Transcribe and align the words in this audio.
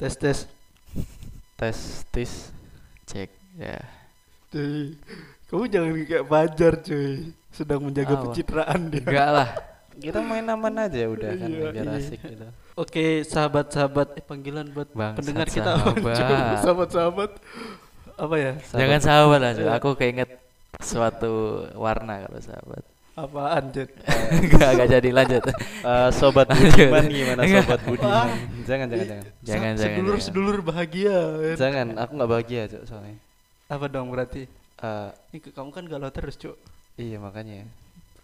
Tes 0.00 0.16
tes. 0.16 0.38
tes 1.60 1.78
tis 2.08 2.32
Cek 3.04 3.28
ya. 3.60 3.76
Cuy. 4.48 4.96
Kamu 5.52 5.68
jangan 5.68 5.92
kayak 6.08 6.24
Fajar 6.24 6.72
cuy. 6.80 7.36
Sedang 7.52 7.84
menjaga 7.84 8.16
Apa? 8.16 8.22
pencitraan 8.32 8.80
dia. 8.88 9.04
Enggak 9.04 9.28
lah. 9.28 9.48
kita 10.00 10.24
main 10.24 10.46
aman 10.48 10.88
aja 10.88 11.04
udah 11.12 11.30
kan 11.36 11.50
Iya, 11.52 11.68
biar 11.76 11.84
iya. 11.84 12.00
asik 12.00 12.20
gitu 12.24 12.46
Oke, 12.80 13.20
sahabat-sahabat 13.28 14.16
eh, 14.16 14.24
panggilan 14.24 14.72
buat 14.72 14.88
Bangsat 14.96 15.20
pendengar 15.20 15.46
kita 15.52 15.72
sahabat. 15.76 16.16
Sahabat-sahabat. 16.64 17.30
Apa 18.16 18.34
ya? 18.40 18.52
Jangan 18.72 19.00
sahabat 19.04 19.38
lah, 19.44 19.52
Cuk. 19.52 19.64
Iya. 19.68 19.72
Aku 19.76 19.88
keinget 20.00 20.30
suatu 20.80 21.66
warna 21.76 22.24
kalau 22.24 22.40
sahabat. 22.40 22.82
Apaan, 23.20 23.64
Jet? 23.70 23.90
Enggak, 24.30 24.68
enggak 24.72 24.88
jadi 24.90 25.10
lanjut. 25.10 25.42
Eh, 25.80 26.08
sobat 26.12 26.44
Lanjut. 26.46 26.76
Budiman 26.76 27.04
gimana 27.06 27.40
Enggak. 27.40 27.64
sobat 27.64 27.80
Budiman 27.82 28.28
jangan 28.62 28.86
jangan 28.86 29.06
jangan 29.06 29.24
Jangan, 29.40 29.72
jangan, 29.72 29.74
Sedulur-sedulur 29.80 30.56
bahagia. 30.60 31.16
jangan 31.56 31.86
aku 31.96 32.12
nggak 32.14 32.30
bahagia 32.30 32.62
cok 32.66 32.82
soalnya 32.84 33.16
Apa 33.66 33.84
dong 33.86 34.08
berarti? 34.08 34.44
Eh, 34.76 35.08
Ini 35.30 35.38
ke- 35.38 35.52
kamu 35.52 35.70
kan 35.70 35.84
galau 35.84 36.08
terus, 36.08 36.36
Cuk. 36.36 36.56
iya 36.94 37.16
makanya 37.16 37.64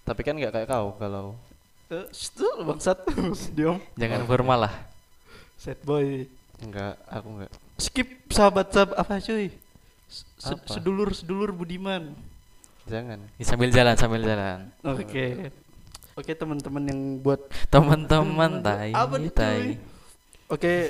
tapi 0.05 0.21
kan 0.21 0.37
nggak 0.37 0.53
kayak 0.53 0.69
kau 0.69 0.95
kalau 0.97 1.35
Eh, 1.87 2.05
shh, 2.11 2.35
bangsat. 2.61 2.99
Diam. 3.57 3.79
Jangan 3.95 4.23
formal 4.25 4.67
lah. 4.67 4.75
Sad 5.57 5.81
boy. 5.81 6.27
nggak 6.59 6.95
aku 7.07 7.29
nggak 7.33 7.51
Skip 7.77 8.09
sahabat-sahabat 8.29 8.97
apa 8.97 9.17
cuy? 9.19 9.49
Se-? 10.37 10.61
Sedulur-sedulur 10.69 11.51
Budiman. 11.51 12.13
Jangan 12.87 13.19
Sambil 13.39 13.71
jalan, 13.71 13.95
sambil 13.95 14.23
jalan. 14.23 14.71
Oke. 14.83 15.51
Oke 16.17 16.33
teman-teman 16.33 16.85
yang 16.87 17.01
buat 17.21 17.45
Teman-teman 17.69 18.59
tai, 18.67 18.91
Apa 18.91 19.21
tai. 19.29 19.77
Oke. 20.49 20.89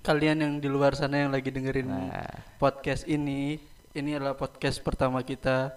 Kalian 0.00 0.38
yang 0.38 0.52
di 0.56 0.70
luar 0.70 0.94
sana 0.94 1.26
yang 1.26 1.34
lagi 1.34 1.50
dengerin 1.50 1.90
Nah, 1.90 2.30
podcast 2.56 3.04
ini, 3.04 3.58
ini 3.92 4.10
adalah 4.14 4.38
podcast 4.38 4.78
pertama 4.78 5.20
kita. 5.20 5.74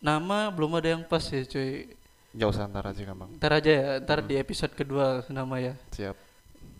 Nama 0.00 0.48
belum 0.50 0.80
ada 0.80 0.96
yang 0.96 1.04
pas 1.04 1.22
ya 1.22 1.44
cuy. 1.44 1.92
jauh 2.36 2.52
santar 2.52 2.84
aja 2.84 3.00
gampang 3.00 3.32
Ntar 3.40 3.48
aja 3.48 3.70
ya, 3.72 3.84
ntar 3.96 4.20
di 4.20 4.36
episode 4.36 4.76
kedua 4.76 5.24
nama 5.32 5.56
ya. 5.56 5.72
siap 5.88 6.16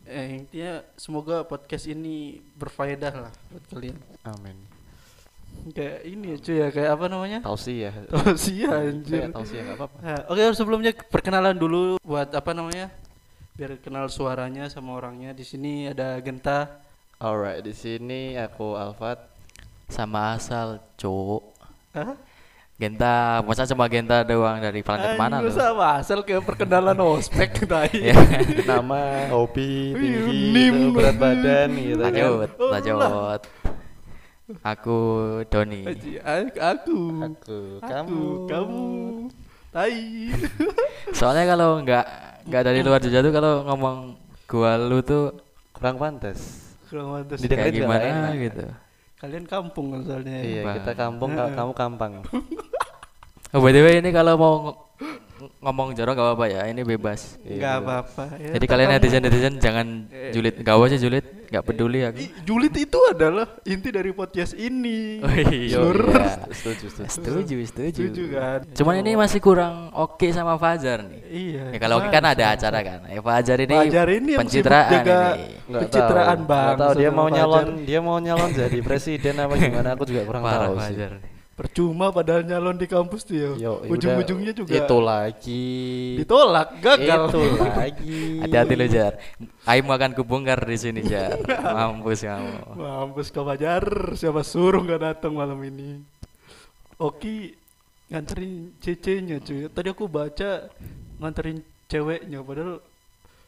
Eh, 0.05 0.39
intinya 0.39 0.84
semoga 0.94 1.42
podcast 1.42 1.89
ini 1.89 2.39
berfaedah 2.55 3.14
lah 3.27 3.33
buat 3.50 3.64
kalian. 3.72 3.96
amin 4.22 4.75
Kayak 5.66 5.98
ini 6.04 6.26
ya 6.28 6.36
cuy 6.38 6.56
ya, 6.56 6.68
kayak 6.70 6.90
apa 6.92 7.04
namanya? 7.06 7.38
tausiah 7.40 7.94
Tausiah 8.06 8.70
anjir. 8.80 9.18
kayak 9.18 9.30
tausiah 9.32 9.62
nggak 9.62 9.76
apa-apa 9.76 9.96
Nah, 9.98 10.20
Oke 10.26 10.42
sebelumnya 10.52 10.90
perkenalan 10.94 11.54
dulu 11.54 11.98
buat 12.00 12.30
apa 12.30 12.50
namanya 12.50 12.92
biar 13.52 13.78
kenal 13.78 14.06
suaranya 14.06 14.68
sama 14.68 14.94
orangnya 14.94 15.32
di 15.32 15.40
sini 15.40 15.88
ada 15.88 16.20
Genta 16.20 16.78
alright 17.16 17.60
di 17.60 17.72
sini 17.72 18.36
aku 18.36 18.74
Alfat 18.74 19.32
sama 19.86 20.34
asal, 20.34 20.82
Cuk. 20.94 21.42
Hah? 21.92 22.18
Genta, 22.77 23.40
masa 23.40 23.64
cuma 23.64 23.88
Genta 23.88 24.20
doang 24.20 24.60
dari 24.60 24.84
planet 24.84 25.16
mana 25.16 25.40
lu? 25.40 25.48
sama 25.48 25.96
asal 25.96 26.20
kayak 26.20 26.44
perkenalan 26.44 26.92
ospek 26.98 27.56
tadi 27.64 28.04
Ya. 28.04 28.18
nama 28.62 29.32
hobi 29.32 29.96
tinggi 29.96 30.52
nim. 30.52 30.74
gitu, 30.77 30.86
berat 30.92 31.16
badan 31.16 31.68
gitu 31.72 31.96
Lanjut, 31.96 32.50
lanjut. 32.60 33.40
Aku 34.62 34.98
Doni. 35.44 35.83
Aji, 35.84 36.22
a- 36.22 36.55
aku. 36.70 36.98
Aku 37.19 37.58
aku 37.83 37.83
kamu. 37.83 38.22
kamu. 38.47 38.84
Tai. 39.69 39.98
Soalnya 41.19 41.44
kalau 41.48 41.83
nggak 41.83 42.05
nggak 42.47 42.62
dari 42.62 42.80
luar 42.80 43.02
Jogja 43.02 43.20
tuh 43.20 43.34
kalau 43.34 43.67
ngomong 43.67 44.14
gua 44.47 44.78
lu 44.78 45.02
tuh 45.02 45.34
kurang 45.70 45.98
pantas. 45.98 46.62
Kurang 46.86 47.11
mantas 47.12 47.42
Didengar- 47.42 47.74
gimana 47.74 48.05
enak. 48.05 48.34
gitu. 48.41 48.64
kalian 49.17 49.44
kampung 49.44 49.91
kan 49.91 50.00
soalnya. 50.05 50.39
Iya 50.39 50.62
Bang. 50.62 50.77
kita 50.78 50.92
kampung 50.94 51.30
ka- 51.33 51.50
kamu 51.50 51.72
kampang. 51.74 52.12
Oh, 53.50 53.58
by 53.58 53.72
the 53.72 53.80
way 53.80 53.98
ini 53.98 54.13
kalau 54.13 54.36
mau 54.36 54.55
ngomong 55.58 55.92
jorok 55.92 56.13
gak 56.13 56.27
apa-apa 56.27 56.47
ya, 56.47 56.61
ini 56.67 56.83
bebas. 56.83 57.36
Iya, 57.41 57.55
nggak 57.55 57.73
gitu. 57.73 57.83
apa-apa 57.83 58.23
ya, 58.36 58.51
Jadi 58.55 58.67
kalian 58.67 58.89
netizen 58.91 59.20
netizen 59.20 59.55
jangan 59.57 59.86
Eh. 60.08 60.30
julid, 60.30 60.55
gak 60.58 60.74
usah 60.74 60.97
julid, 60.97 61.24
gak 61.47 61.63
peduli 61.63 62.01
aku. 62.02 62.19
Julid 62.42 62.74
itu 62.74 62.98
adalah 63.07 63.46
inti 63.63 63.89
dari 63.89 64.11
podcast 64.11 64.52
ini 64.52 65.19
Oh 65.19 65.29
iya. 65.29 65.77
Seluruh- 65.77 66.48
setuju 66.51 66.86
setuju 66.89 67.11
Setuju, 67.11 67.55
setuju. 67.63 68.02
Setuju 68.02 68.23
kan? 68.33 68.58
Cuman 68.73 68.95
ini 68.98 69.13
masih 69.14 69.39
kurang 69.39 69.75
oke 69.92 70.27
sama 70.30 70.57
Fajar 70.57 71.02
nih. 71.02 71.20
iya 71.29 71.64
Ya 71.70 71.79
kalau 71.79 71.98
oke 71.98 72.08
kan 72.08 72.25
ada 72.25 72.45
acara 72.51 72.79
kan. 72.80 72.98
Ya 73.07 73.20
Fajar 73.20 73.58
ini 73.58 73.77
Fajar 73.77 74.08
ini 74.08 74.33
pencitraan 74.35 74.91
jaga 74.95 75.20
ini. 75.35 75.46
Nggak 75.67 75.80
pencitraan 75.83 76.39
tahu. 76.39 76.48
bang 76.48 76.75
tahu 76.77 76.92
dia 76.95 77.11
mau 77.11 77.27
Fajar. 77.27 77.36
nyalon 77.36 77.67
dia 77.83 78.01
mau 78.01 78.17
nyalon 78.17 78.51
jadi 78.52 78.79
presiden 78.80 79.35
apa 79.36 79.55
gimana 79.55 79.89
aku 79.92 80.05
juga 80.05 80.23
kurang 80.25 80.42
Parah 80.42 80.58
tahu 80.67 80.77
sih 80.83 80.96
Fajar. 80.96 81.13
Percuma 81.56 82.12
padahal 82.12 82.44
nyalon 82.44 82.77
di 82.77 82.84
kampus 82.84 83.24
tuh 83.24 83.33
ya 83.33 83.50
Yo, 83.56 83.72
ya 83.80 83.89
ujung-ujungnya 83.89 84.52
juga 84.52 84.77
itu 84.77 84.96
lagi 85.00 85.64
ditolak 86.20 86.68
gagal 86.84 87.33
itu 87.33 87.40
lagi 87.64 88.20
Hati-hati 88.44 88.74
lu 88.77 88.86
Jar. 88.92 89.17
Aim 89.64 89.89
akan 89.89 90.12
kubongkar 90.12 90.61
di 90.68 90.77
sini 90.77 91.00
Jar. 91.00 91.40
Mampus 91.48 92.22
kamu. 92.28 92.77
mampus 92.77 93.33
kau 93.33 93.48
Fajar 93.48 94.12
siapa 94.20 94.45
suruh 94.45 94.84
nggak 94.84 95.00
datang 95.00 95.33
malam 95.33 95.56
ini 95.64 96.05
Oki 97.00 97.56
nganterin 98.12 98.77
cece-nya 98.78 99.40
cuy 99.42 99.66
tadi 99.72 99.89
aku 99.90 100.06
baca 100.06 100.68
nganterin 101.18 101.64
ceweknya 101.89 102.45
padahal 102.45 102.78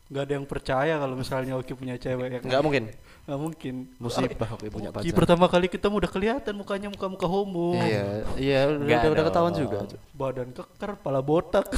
nggak 0.08 0.22
ada 0.24 0.32
yang 0.32 0.46
percaya 0.48 0.94
kalau 0.96 1.14
misalnya 1.14 1.54
Oki 1.60 1.76
punya 1.76 2.00
cewek 2.00 2.26
ya 2.32 2.38
kan? 2.40 2.48
nggak 2.48 2.62
mungkin 2.64 2.84
nggak 3.28 3.40
mungkin. 3.44 3.74
Musibah 4.00 4.48
oke 4.56 4.66
punya 4.72 4.88
pacar. 4.88 5.12
pertama 5.12 5.44
kali 5.52 5.68
ketemu 5.68 5.94
udah 6.00 6.10
kelihatan 6.10 6.52
mukanya 6.56 6.88
muka-muka 6.88 7.28
homo. 7.28 7.76
Iya 7.76 8.24
iya 8.40 8.58
udah 8.72 8.88
udah, 8.88 9.10
udah 9.12 9.24
ketahuan 9.28 9.52
juga. 9.52 9.78
Badan 10.16 10.48
keker 10.56 10.90
pala 11.04 11.20
botak. 11.20 11.68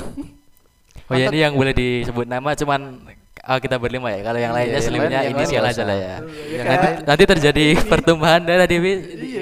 Oh 1.10 1.18
ya 1.18 1.26
ini 1.26 1.42
yang 1.42 1.58
boleh 1.58 1.74
disebut 1.74 2.22
nama 2.22 2.54
cuman 2.54 3.02
oh, 3.50 3.58
kita 3.58 3.82
berlima 3.82 4.14
ya. 4.14 4.22
Kalau 4.22 4.38
yang 4.38 4.54
Iya, 4.54 4.78
lainnya 4.78 4.78
yang 4.78 5.34
lain 5.34 5.42
inisial 5.42 5.64
aja 5.66 5.82
lah 5.82 5.98
ya. 5.98 6.16
Iya 6.22 6.62
Nanti, 6.62 6.86
kan? 6.86 6.94
nanti 7.02 7.22
terjadi 7.26 7.66
pertumbuhan 7.90 8.40
darah 8.46 8.66
di, 8.70 8.78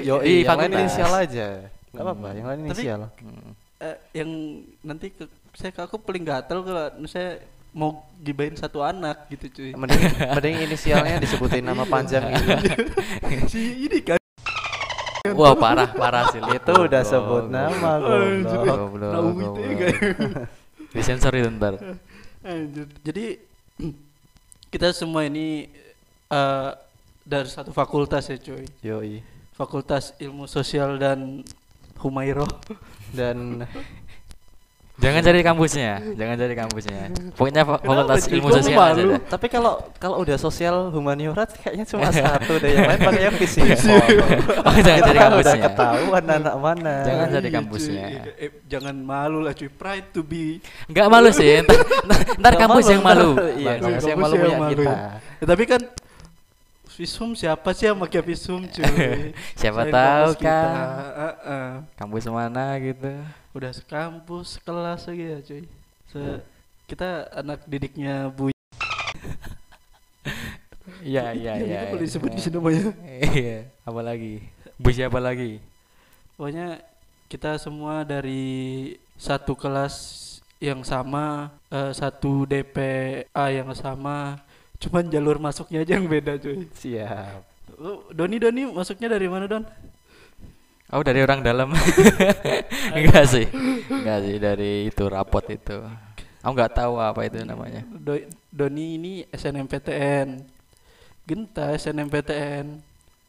yo 0.01 0.17
di 0.25 0.41
yang 0.41 0.57
lain 0.57 0.73
inisial 0.81 1.13
aja. 1.13 1.47
Nggak 1.93 2.03
apa-apa 2.09 2.27
yang 2.33 2.47
lain 2.49 2.59
Tapi- 2.65 2.69
inisial. 2.73 2.99
Hmm. 3.21 3.51
Eh, 3.79 3.97
yang 4.17 4.29
nanti 4.81 5.13
ke, 5.13 5.23
saya 5.55 5.71
aku 5.85 6.01
paling 6.01 6.25
gatel 6.25 6.65
kalau 6.65 6.89
saya 7.07 7.37
mau 7.69 8.03
gibain 8.17 8.51
satu 8.51 8.81
anak 8.81 9.29
gitu 9.29 9.45
cuy 9.51 9.71
mending 9.73 10.01
mending 10.35 10.55
inisialnya 10.63 11.17
disebutin 11.17 11.61
nama 11.61 11.85
panjang 11.85 12.25
gitu 12.33 12.57
si 13.51 13.61
ini 13.85 13.99
kan 14.01 14.17
Wah 15.29 15.53
parah 15.53 15.91
parah 15.91 16.31
sih. 16.31 16.39
itu 16.39 16.73
udah 16.73 17.03
sebut 17.03 17.47
nama 17.47 17.99
goblok 17.99 18.65
Goblok, 18.65 19.11
Nah, 19.13 19.61
ya, 19.61 19.71
guys. 19.75 19.99
Disensor 20.95 21.33
itu 21.35 21.49
ntar. 21.51 21.75
Jadi 23.03 23.37
kita 24.73 24.89
semua 24.89 25.27
ini 25.27 25.69
eh, 26.25 26.69
dari 27.21 27.45
satu 27.45 27.69
fakultas 27.69 28.25
ya 28.25 28.39
cuy. 28.39 28.65
yoi 28.81 29.21
Fakultas 29.53 30.15
Ilmu 30.17 30.47
Sosial 30.47 30.97
dan 30.97 31.43
Humairo. 31.99 32.47
dan 33.11 33.67
Jangan 34.99 35.21
cari 35.21 35.39
kampusnya, 35.39 35.91
jangan 36.13 36.35
cari 36.35 36.53
kampusnya. 36.53 36.99
Pokoknya 37.31 37.63
fa- 37.63 37.79
fakultas 37.79 38.27
ilmu 38.27 38.49
sosial 38.49 38.75
aja. 38.77 38.99
dah. 38.99 39.19
tapi 39.25 39.47
kalau 39.47 39.73
kalau 39.95 40.19
udah 40.19 40.35
sosial 40.35 40.91
humaniora 40.91 41.47
kayaknya 41.47 41.87
cuma 41.87 42.11
satu 42.13 42.59
deh 42.59 42.67
yang 42.69 42.83
lain 42.85 42.99
pakainya 42.99 43.31
fisik 43.33 43.63
Oh, 44.59 44.75
jangan 44.85 45.01
cari 45.01 45.15
udah 45.15 45.23
kampusnya. 45.25 45.61
ketahuan 45.65 46.23
anak 46.25 46.55
mana 46.57 46.93
Jangan 47.01 47.25
cari 47.29 47.47
Iya, 47.47 47.55
kampusnya. 47.55 48.03
cuy. 48.03 48.31
Eh, 48.37 48.49
jangan 48.67 48.95
malu 48.97 49.39
lah 49.39 49.53
cuy. 49.53 49.69
Pride 49.69 50.07
to 50.11 50.21
be. 50.21 50.59
Enggak 50.85 51.07
malu 51.07 51.29
sih, 51.31 51.63
ntar, 52.35 52.53
kampus 52.57 52.83
malu, 52.83 52.91
yang 52.91 53.01
malu. 53.01 53.29
iya 53.55 53.71
kampus 53.77 54.03
yang 54.03 54.19
malu 54.19 54.35
yang 54.35 54.51
punya 54.53 54.69
kita 54.69 54.95
Ya, 55.39 55.45
tapi 55.47 55.63
kan 55.63 55.81
Visum 56.99 57.31
siapa 57.31 57.71
sih 57.71 57.87
yang 57.87 57.95
pakai 57.95 58.19
visum 58.19 58.67
cuy? 58.67 58.83
Siapa 59.59 59.87
Selain 59.87 59.95
tahu 59.95 60.29
kampus 60.35 60.43
kita. 60.43 60.51
kan. 60.51 60.83
Heeh. 61.15 61.67
Kampus 61.95 62.27
mana 62.27 62.75
gitu. 62.75 63.11
Udah 63.55 63.71
sekampus, 63.71 64.59
sekelas 64.59 65.07
lagi 65.07 65.23
ya 65.31 65.39
cuy. 65.39 65.63
Se- 66.11 66.43
kita 66.91 67.31
anak 67.31 67.63
didiknya 67.71 68.27
Bu 68.27 68.51
Iya, 70.99 71.31
iya, 71.31 71.53
iya. 71.55 71.79
itu 71.87 71.95
boleh 71.95 72.03
iya. 72.03 72.07
disebut 72.11 72.31
di 72.35 72.41
sini 72.43 72.59
namanya. 72.59 72.91
Iya, 73.31 73.57
apa 73.87 74.01
lagi? 74.03 74.43
Bu 74.75 74.91
siapa 74.91 75.23
lagi? 75.23 75.63
Pokoknya 76.35 76.83
kita 77.31 77.55
semua 77.63 78.03
dari 78.03 78.99
satu 79.15 79.55
kelas 79.55 79.95
yang 80.59 80.83
sama, 80.83 81.55
eh, 81.71 81.95
satu 81.95 82.43
DPA 82.43 83.45
yang 83.55 83.71
sama, 83.71 84.43
cuman 84.79 85.03
jalur 85.07 85.37
masuknya 85.37 85.83
aja 85.83 85.95
yang 85.95 86.07
beda 86.07 86.39
cuy. 86.39 86.67
siap 86.73 87.43
Lu, 87.75 88.03
Doni 88.11 88.39
Doni 88.39 88.67
masuknya 88.67 89.07
dari 89.07 89.27
mana 89.27 89.47
Don? 89.47 89.63
Oh, 90.89 91.05
dari 91.05 91.21
orang 91.21 91.45
dalam. 91.45 91.69
enggak 92.97 93.25
sih. 93.29 93.45
Enggak 93.87 94.19
sih 94.25 94.35
dari 94.41 94.89
itu 94.89 95.05
rapot 95.05 95.45
itu. 95.47 95.77
Aku 96.41 96.51
nggak 96.51 96.73
tahu 96.73 96.97
apa 96.97 97.29
itu 97.29 97.37
namanya. 97.45 97.85
Do- 97.85 98.25
Doni 98.49 98.97
ini 98.97 99.13
SNMPTN. 99.29 100.41
Genta 101.29 101.77
SNMPTN. 101.77 102.65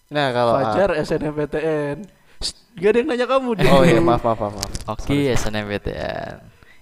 Nah, 0.09 0.27
kalau 0.33 0.57
Fajar 0.57 0.97
SNMPTN. 1.05 1.97
Shh, 2.41 2.55
Gak 2.81 2.91
ada 2.91 2.99
yang 3.05 3.09
nanya 3.13 3.27
kamu 3.29 3.51
dia. 3.61 3.69
Oh 3.71 3.85
iya, 3.85 4.01
maaf, 4.01 4.25
maaf, 4.25 4.41
maaf. 4.41 4.55
maaf. 4.57 4.73
Oke, 4.97 5.29
SNMPTN. 5.37 6.35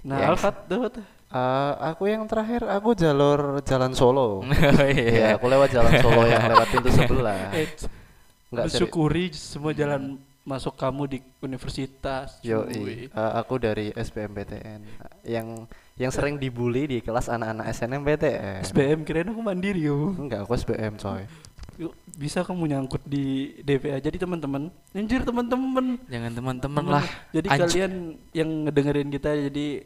Nah, 0.06 0.19
Yang- 0.23 0.31
Alfat 0.38 0.56
dapat. 0.70 0.93
Eh, 1.29 1.73
aku 1.85 2.09
yang 2.09 2.25
terakhir 2.25 2.65
aku 2.65 2.97
jalur 2.97 3.61
jalan 3.61 3.93
Solo. 3.93 4.41
Oh 4.41 4.49
Iya, 4.81 5.05
iya. 5.13 5.27
aku 5.37 5.45
lewat 5.45 5.69
jalan 5.69 5.93
Solo 6.01 6.25
yang 6.25 6.49
lewat 6.49 6.67
pintu 6.73 6.89
sebelah. 6.89 7.53
Enggak 8.49 8.65
bersyukuri 8.65 9.29
semua 9.37 9.77
jalan 9.77 10.17
masuk 10.41 10.73
kamu 10.73 11.03
di 11.05 11.19
universitas. 11.45 12.41
Yo, 12.41 12.65
cuy. 12.65 13.13
aku 13.13 13.61
dari 13.61 13.93
SBMPTN 13.93 14.81
yang 15.21 15.69
yang 16.01 16.09
sering 16.09 16.41
dibully 16.41 16.89
di 16.89 16.99
kelas 17.05 17.29
anak-anak 17.29 17.69
SNMPTN. 17.69 18.65
SBM 18.65 19.05
kirain 19.05 19.29
aku 19.29 19.45
mandiri 19.45 19.85
yo. 19.85 20.17
Enggak, 20.17 20.49
aku 20.49 20.57
SBM 20.57 20.97
coy. 20.97 21.29
Yuk, 21.77 21.93
bisa 22.17 22.41
kamu 22.41 22.73
nyangkut 22.73 23.05
di 23.05 23.53
DPA. 23.61 24.01
Jadi 24.01 24.17
teman-teman, 24.17 24.73
anjir 24.91 25.21
teman-teman. 25.23 26.01
Jangan 26.09 26.33
teman-teman 26.33 26.85
lah. 26.89 27.05
Jadi 27.31 27.47
Anj- 27.47 27.61
kalian 27.61 27.93
yang 28.33 28.49
ngedengerin 28.65 29.13
kita 29.13 29.31
jadi 29.53 29.85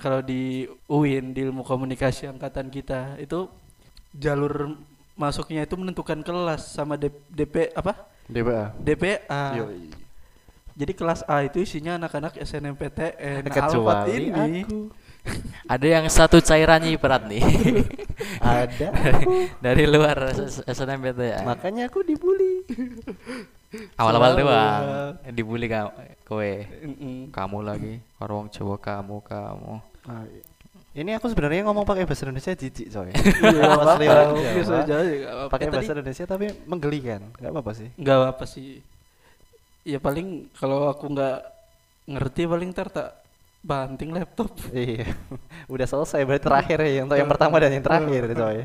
kalau 0.00 0.20
di 0.20 0.66
UIN 0.86 1.34
di 1.34 1.44
ilmu 1.46 1.62
komunikasi 1.62 2.26
angkatan 2.26 2.68
kita 2.68 3.18
itu 3.18 3.46
jalur 4.14 4.78
masuknya 5.14 5.62
itu 5.62 5.74
menentukan 5.78 6.22
kelas 6.22 6.74
sama 6.74 6.98
D- 6.98 7.14
DP 7.30 7.70
apa? 7.74 7.94
DPA. 8.26 8.72
DPA. 8.80 9.44
Yoi. 9.60 9.90
Jadi 10.74 10.92
kelas 10.96 11.22
A 11.30 11.46
itu 11.46 11.62
isinya 11.62 11.94
anak-anak 11.94 12.34
SNMPTN. 12.34 13.46
Nah, 13.46 13.54
Alfat 13.54 14.10
Kecuali 14.10 14.26
ini 14.26 14.54
aku. 14.66 14.80
Ada 15.72 15.86
yang 15.86 16.04
satu 16.10 16.42
cairannya 16.42 16.98
berat 16.98 17.30
nih. 17.30 17.40
Ada. 18.42 18.88
Dari 19.64 19.84
luar 19.86 20.34
S- 20.34 20.66
SNMPTN. 20.66 21.46
Makanya 21.46 21.86
aku 21.86 22.02
dibully. 22.02 22.66
Awal-awal 23.98 24.38
doang 24.38 24.82
dibully 25.34 25.66
kamu 25.66 25.90
kowe. 26.24 26.52
Mm-mm. 26.82 27.30
Kamu 27.30 27.58
lagi, 27.60 28.00
orang 28.18 28.48
Jawa 28.50 28.76
kamu, 28.80 29.16
kamu. 29.24 29.72
Ah, 30.08 30.24
iya. 30.28 30.44
Ini 30.94 31.18
aku 31.18 31.26
sebenarnya 31.26 31.66
ngomong 31.66 31.82
pakai 31.82 32.06
bahasa 32.06 32.22
Indonesia 32.22 32.54
jijik 32.54 32.86
coy. 32.86 33.10
Iya, 33.10 33.66
apa-apa. 33.74 33.98
nggak 33.98 35.32
apa-apa. 35.34 35.50
Pakai 35.50 35.66
bahasa 35.66 35.90
Indonesia 35.90 36.24
tapi 36.24 36.46
menggelikan. 36.70 37.20
Enggak 37.34 37.50
apa-apa 37.50 37.72
sih. 37.74 37.88
nggak 37.98 38.18
apa 38.30 38.44
sih. 38.46 38.78
Ya 39.82 39.98
paling 39.98 40.46
kalau 40.54 40.86
aku 40.86 41.10
nggak 41.10 41.38
ngerti 42.06 42.42
paling 42.46 42.70
ntar 42.70 42.94
tak 42.94 43.10
banting 43.66 44.14
laptop. 44.14 44.54
Iya. 44.70 45.10
Udah 45.74 45.86
selesai 45.90 46.22
berarti 46.22 46.46
terakhir 46.46 46.78
ya 46.86 47.02
untuk 47.02 47.18
yang 47.18 47.26
pertama 47.26 47.58
dan 47.58 47.74
yang 47.74 47.82
terakhir 47.82 48.22
coy. 48.38 48.58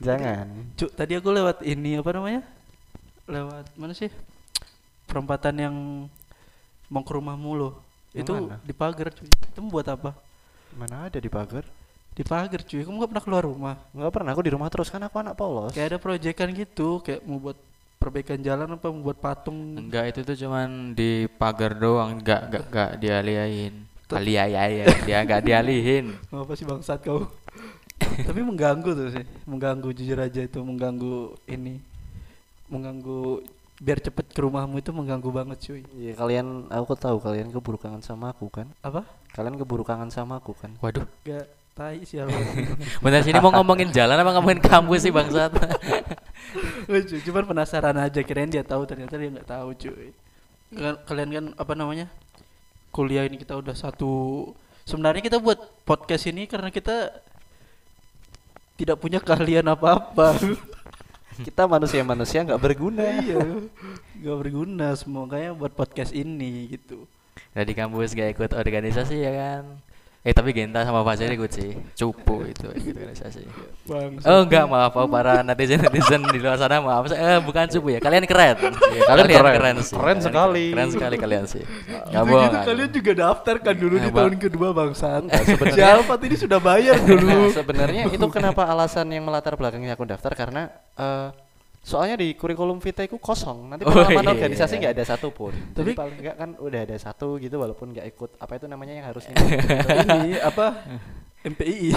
Jangan. 0.00 0.46
Cuk, 0.80 0.96
tadi 0.96 1.12
aku 1.20 1.28
lewat 1.28 1.60
ini 1.60 2.00
apa 2.00 2.08
namanya? 2.16 2.40
Lewat 3.28 3.68
mana 3.76 3.92
sih? 3.92 4.08
Perempatan 5.04 5.54
yang 5.60 5.76
mau 6.94 7.02
ke 7.02 7.12
rumahmu 7.18 7.50
loh. 7.58 7.72
Yang 8.14 8.22
itu 8.22 8.32
mana? 8.38 8.56
di 8.62 8.72
pagar 8.72 9.08
cuy. 9.10 9.26
Itu 9.26 9.58
buat 9.66 9.86
apa? 9.90 10.14
Mana 10.78 11.10
ada 11.10 11.18
di 11.18 11.26
pagar? 11.26 11.66
Di 12.14 12.22
pagar 12.22 12.62
cuy. 12.62 12.86
Kamu 12.86 13.02
gak 13.02 13.10
pernah 13.10 13.24
keluar 13.26 13.42
rumah. 13.42 13.74
Enggak 13.90 14.12
pernah 14.14 14.30
aku 14.30 14.42
di 14.46 14.52
rumah 14.54 14.70
terus 14.70 14.86
kan 14.86 15.02
aku 15.02 15.18
anak 15.18 15.34
polos. 15.34 15.74
Kayak 15.74 15.90
ada 15.90 15.98
proyekan 15.98 16.54
gitu, 16.54 17.02
kayak 17.02 17.26
mau 17.26 17.42
buat 17.42 17.58
perbaikan 17.98 18.38
jalan 18.38 18.78
apa 18.78 18.86
mau 18.94 19.10
buat 19.10 19.18
patung. 19.18 19.74
Enggak 19.74 20.14
itu 20.14 20.20
tuh 20.22 20.36
cuman 20.46 20.94
di 20.94 21.26
pagar 21.34 21.74
doang, 21.74 22.22
enggak 22.22 22.46
enggak 22.46 22.64
enggak 22.70 22.90
dialihin. 23.02 23.74
Aliayain, 24.14 24.86
dia 25.02 25.18
enggak 25.26 25.42
dialihin. 25.50 26.14
Apa 26.30 26.54
sih 26.54 26.62
bangsat 26.62 27.02
kau? 27.02 27.26
Tapi 28.28 28.40
mengganggu 28.46 28.94
tuh 28.94 29.08
sih, 29.10 29.24
mengganggu 29.42 29.90
jujur 29.90 30.18
aja 30.22 30.46
itu 30.46 30.62
mengganggu 30.62 31.34
ini, 31.50 31.82
mengganggu 32.70 33.42
biar 33.82 33.98
cepet 33.98 34.30
ke 34.30 34.40
rumahmu 34.40 34.78
itu 34.78 34.94
mengganggu 34.94 35.30
banget 35.34 35.58
cuy. 35.66 35.82
Iya 35.98 36.12
kalian 36.14 36.70
aku 36.70 36.94
tahu 36.94 37.18
kalian 37.18 37.50
keburu 37.50 37.78
kangen 37.78 38.00
sama 38.00 38.30
aku 38.30 38.46
kan? 38.48 38.70
Apa? 38.80 39.02
Kalian 39.34 39.58
keburu 39.58 39.82
kangen 39.82 40.14
sama 40.14 40.38
aku 40.38 40.54
kan? 40.54 40.70
Waduh, 40.78 41.04
Gak 41.26 41.50
tai 41.74 42.06
sih 42.06 42.22
apa? 42.22 42.30
bentar 43.02 43.20
sini 43.26 43.42
mau 43.42 43.50
ngomongin 43.50 43.90
jalan 43.90 44.14
apa 44.14 44.30
ngomongin 44.38 44.62
kampus 44.62 45.00
sih 45.02 45.10
bangsat? 45.10 45.50
Lucu, 46.92 47.18
cuman 47.18 47.44
penasaran 47.50 47.98
aja 47.98 48.20
kirain 48.22 48.46
dia 48.46 48.62
tahu 48.62 48.86
ternyata 48.86 49.18
dia 49.18 49.26
nggak 49.32 49.48
tahu 49.48 49.74
cuy. 49.74 50.14
Kan- 50.70 51.00
Kalian 51.02 51.30
kan 51.34 51.44
apa 51.58 51.72
namanya? 51.74 52.06
Kuliah 52.94 53.26
ini 53.26 53.42
kita 53.42 53.58
udah 53.58 53.74
satu. 53.74 54.54
Sebenarnya 54.86 55.18
kita 55.24 55.42
buat 55.42 55.58
podcast 55.82 56.30
ini 56.30 56.46
karena 56.46 56.70
kita 56.70 57.10
tidak 58.78 59.02
punya 59.02 59.18
keahlian 59.18 59.66
apa-apa. 59.66 60.38
Kita 61.42 61.66
manusia-manusia 61.66 62.46
nggak 62.46 62.62
berguna. 62.62 63.02
iya, 63.24 63.42
nggak 64.22 64.38
berguna. 64.38 64.94
Semoga 64.94 65.40
buat 65.56 65.74
podcast 65.74 66.14
ini 66.14 66.78
gitu. 66.78 67.08
Udah 67.54 67.64
di 67.66 67.74
kampus 67.74 68.14
gak 68.14 68.34
ikut 68.34 68.50
organisasi 68.54 69.14
ya 69.18 69.32
kan? 69.34 69.64
Eh 70.24 70.32
tapi 70.32 70.56
Genta 70.56 70.80
sama 70.88 71.04
Fajar 71.04 71.28
ikut 71.28 71.52
sih, 71.52 71.76
cupu 71.92 72.48
itu 72.48 72.64
ikut 72.72 72.96
organisasi. 72.96 73.44
Bang. 73.84 74.16
Oh 74.24 74.40
enggak 74.48 74.64
maaf 74.64 74.96
oh, 74.96 75.04
para 75.04 75.44
netizen 75.44 75.76
netizen 75.76 76.24
di 76.24 76.40
luar 76.40 76.56
sana 76.56 76.80
maaf 76.80 77.12
eh, 77.12 77.44
bukan 77.44 77.68
cupu 77.68 77.92
ya 77.92 78.00
kalian 78.00 78.24
keren 78.24 78.56
Iya, 78.56 79.04
kalian 79.04 79.28
keren. 79.28 79.76
sih 79.84 79.92
Keren 79.92 80.18
sekali. 80.24 80.72
keren 80.72 80.88
sekali 80.88 81.16
kalian 81.20 81.44
sih 81.44 81.60
Gitu 81.60 82.24
bohong 82.24 82.40
gitu 82.48 82.56
kalian 82.64 82.90
juga 82.96 83.12
daftar 83.12 83.54
kan 83.60 83.76
dulu 83.76 83.96
di 84.00 84.08
tahun 84.08 84.34
kedua 84.40 84.68
bangsat. 84.72 85.22
Alfat 85.76 86.20
ini 86.24 86.36
sudah 86.40 86.56
bayar 86.56 86.96
dulu. 87.04 87.52
Sebenarnya 87.52 88.08
itu 88.08 88.26
kenapa 88.32 88.64
alasan 88.64 89.12
yang 89.12 89.28
melatar 89.28 89.60
belakangnya 89.60 89.92
aku 89.92 90.08
daftar 90.08 90.32
karena 90.32 90.72
eh, 90.96 91.28
soalnya 91.84 92.16
di 92.16 92.32
kurikulum 92.32 92.80
vitae 92.80 93.04
ku 93.06 93.20
kosong. 93.20 93.68
Nanti 93.68 93.84
Oh, 93.84 93.92
pengalaman 93.92 94.24
iya. 94.24 94.32
organisasi 94.32 94.80
nggak 94.80 94.94
ada 94.96 95.04
satupun. 95.04 95.52
Tapi 95.70 95.92
Tapi- 95.92 95.94
paling 95.94 96.16
enggak 96.16 96.36
kan 96.40 96.50
udah 96.56 96.80
ada 96.80 96.96
satu 96.96 97.36
gitu 97.36 97.60
walaupun 97.60 97.92
nggak 97.92 98.06
ikut 98.08 98.30
apa 98.40 98.52
itu 98.56 98.66
namanya 98.66 98.92
yang 98.96 99.06
harusnya. 99.06 99.36
ini 100.24 100.40
apa? 100.40 100.80
MPI. 101.44 101.92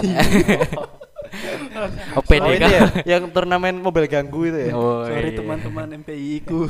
oh 2.15 2.23
Oh, 2.23 2.51
ya, 2.51 2.83
yang 3.07 3.31
turnamen 3.31 3.79
mobil 3.79 4.07
ganggu 4.07 4.47
itu 4.47 4.59
ya. 4.59 4.71
Oh, 4.75 5.03
Sorry 5.03 5.31
iya. 5.31 5.39
teman-teman 5.39 5.87
MPI 6.03 6.33
ku. 6.43 6.67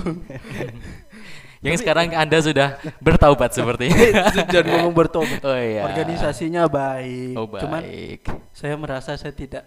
yang 1.65 1.73
sekarang 1.73 2.13
anda 2.13 2.37
sudah 2.37 2.77
bertaubat 3.01 3.49
sepertinya 3.49 3.97
Jangan 4.53 4.77
ngomong 4.77 4.93
bertobat. 4.93 5.41
oh 5.41 5.57
iya 5.57 5.89
Organisasinya 5.89 6.69
baik. 6.69 7.33
oh 7.33 7.49
Cuman 7.49 7.81
baik 7.81 8.29
saya 8.53 8.77
merasa 8.77 9.17
saya 9.17 9.33
tidak 9.33 9.65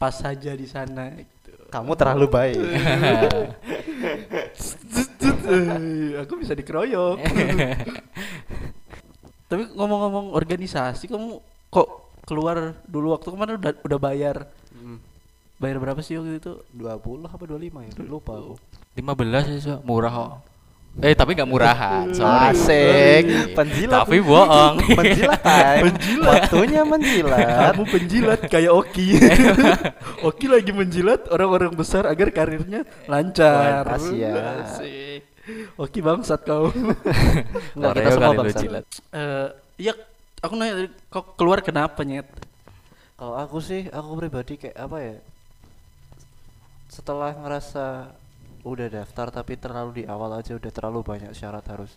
pas 0.00 0.16
saja 0.16 0.56
di 0.56 0.64
sana. 0.64 1.12
Kamu 1.72 1.96
terlalu 1.96 2.28
baik. 2.28 2.60
Aku 6.28 6.36
bisa 6.36 6.52
dikeroyok. 6.52 7.16
Tapi 9.50 9.62
ngomong-ngomong 9.72 10.36
organisasi, 10.36 11.08
kamu 11.08 11.40
kok 11.72 11.88
keluar 12.28 12.76
dulu 12.84 13.16
waktu 13.16 13.28
kemarin 13.32 13.56
udah 13.60 13.72
udah 13.84 14.00
bayar 14.00 14.36
Hmm, 14.72 14.98
bayar 15.60 15.76
berapa 15.78 16.00
sih 16.00 16.16
waktu 16.16 16.40
itu? 16.40 16.52
20 16.74 17.28
apa 17.28 17.44
25 17.44 17.86
ya? 17.86 17.92
Lupa 18.08 18.40
aku. 18.40 18.54
15 18.96 19.52
sih 19.52 19.60
so. 19.60 19.84
murah 19.84 20.12
kok 20.12 20.51
eh 21.00 21.16
tapi 21.16 21.32
nggak 21.32 21.48
murahan 21.48 22.12
sorry 22.12 22.52
Asik, 22.52 23.24
penjilat. 23.56 24.04
tapi 24.04 24.20
bohong 24.20 24.76
Menjilat 25.00 25.40
time. 25.40 25.88
Waktunya 26.20 26.82
menjilat. 26.84 27.72
Kamu 27.72 27.82
penjilat 27.88 28.40
kayak 28.44 28.72
Oki. 28.76 29.16
Oki 30.28 30.46
lagi 30.52 30.68
menjilat 30.68 31.32
orang-orang 31.32 31.72
besar 31.72 32.04
agar 32.04 32.28
karirnya 32.28 32.84
lancar. 33.08 33.88
Asia. 33.88 34.68
Asik. 34.68 35.24
Oki 35.80 35.98
bangsat 36.04 36.44
kau. 36.44 36.68
Enggak 37.74 37.92
kita 37.96 38.10
semua 38.12 38.28
kali 38.28 38.36
lu 38.36 38.42
bangsa. 38.44 38.60
jilat. 38.60 38.84
Eh, 39.10 39.48
iya, 39.80 39.92
aku 40.38 40.52
nanya 40.54 40.72
tadi, 40.76 40.88
kok 41.08 41.24
keluar 41.34 41.58
kenapa 41.64 42.04
nyet? 42.04 42.28
Kalau 43.16 43.34
aku 43.40 43.58
sih, 43.58 43.88
aku 43.88 44.12
pribadi 44.20 44.60
kayak 44.60 44.76
apa 44.76 44.96
ya? 45.00 45.16
Setelah 46.86 47.32
ngerasa 47.32 48.12
udah 48.62 48.86
daftar 48.88 49.34
tapi 49.34 49.58
terlalu 49.58 50.02
di 50.02 50.04
awal 50.06 50.38
aja 50.38 50.54
udah 50.54 50.70
terlalu 50.70 51.02
banyak 51.02 51.32
syarat 51.34 51.66
harus 51.66 51.94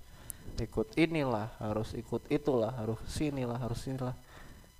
ikut 0.56 0.88
inilah, 0.96 1.52
harus 1.60 1.92
ikut 1.94 2.24
itulah, 2.32 2.72
harus 2.74 2.98
sinilah, 3.10 3.60
harus 3.60 3.82
inilah. 3.86 4.16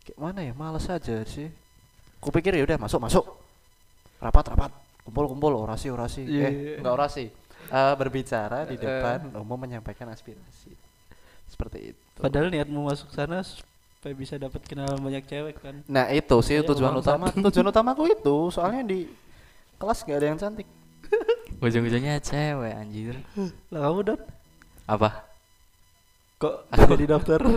Kayak 0.08 0.20
mana 0.22 0.40
ya? 0.46 0.54
Males 0.56 0.86
aja 0.88 1.22
sih. 1.28 1.52
Kupikir 2.24 2.56
ya 2.56 2.64
udah 2.64 2.80
masuk 2.80 3.00
masuk. 3.04 3.26
Rapat 4.24 4.56
rapat, 4.56 4.72
kumpul 5.04 5.26
kumpul, 5.30 5.54
orasi 5.54 5.92
orasi. 5.92 6.24
Iya, 6.24 6.48
eh, 6.48 6.52
iya. 6.54 6.74
enggak 6.80 6.94
orasi. 6.96 7.26
Eh, 7.66 7.94
berbicara 7.98 8.64
di 8.70 8.78
Eh. 8.78 8.82
depan 8.82 9.34
umum 9.36 9.58
menyampaikan 9.58 10.08
aspirasi. 10.10 10.72
Seperti 11.50 11.94
itu. 11.94 12.02
Padahal 12.22 12.50
niatmu 12.54 12.86
masuk 12.88 13.12
sana 13.12 13.44
supaya 13.44 14.14
bisa 14.16 14.38
dapat 14.38 14.62
kenalan 14.64 15.02
banyak 15.02 15.26
cewek 15.28 15.60
kan. 15.60 15.76
Nah 15.90 16.08
itu 16.14 16.38
sih 16.46 16.62
Iya, 16.62 16.66
tujuan 16.72 16.94
utama 16.98 17.30
tujuan 17.34 17.68
utamaku 17.68 18.16
itu 18.16 18.38
soalnya 18.54 18.86
di 18.86 19.10
kelas 19.76 20.06
gak 20.08 20.18
ada 20.24 20.28
yang 20.32 20.40
cantik. 20.40 20.68
ujung-ujungnya 21.64 22.20
cewek 22.20 22.74
anjir 22.74 23.16
Lah 23.70 23.80
kamu 23.84 24.00
dan 24.06 24.20
apa 24.86 25.10
kok 26.36 26.56
jadi 26.70 27.06
daftar? 27.10 27.42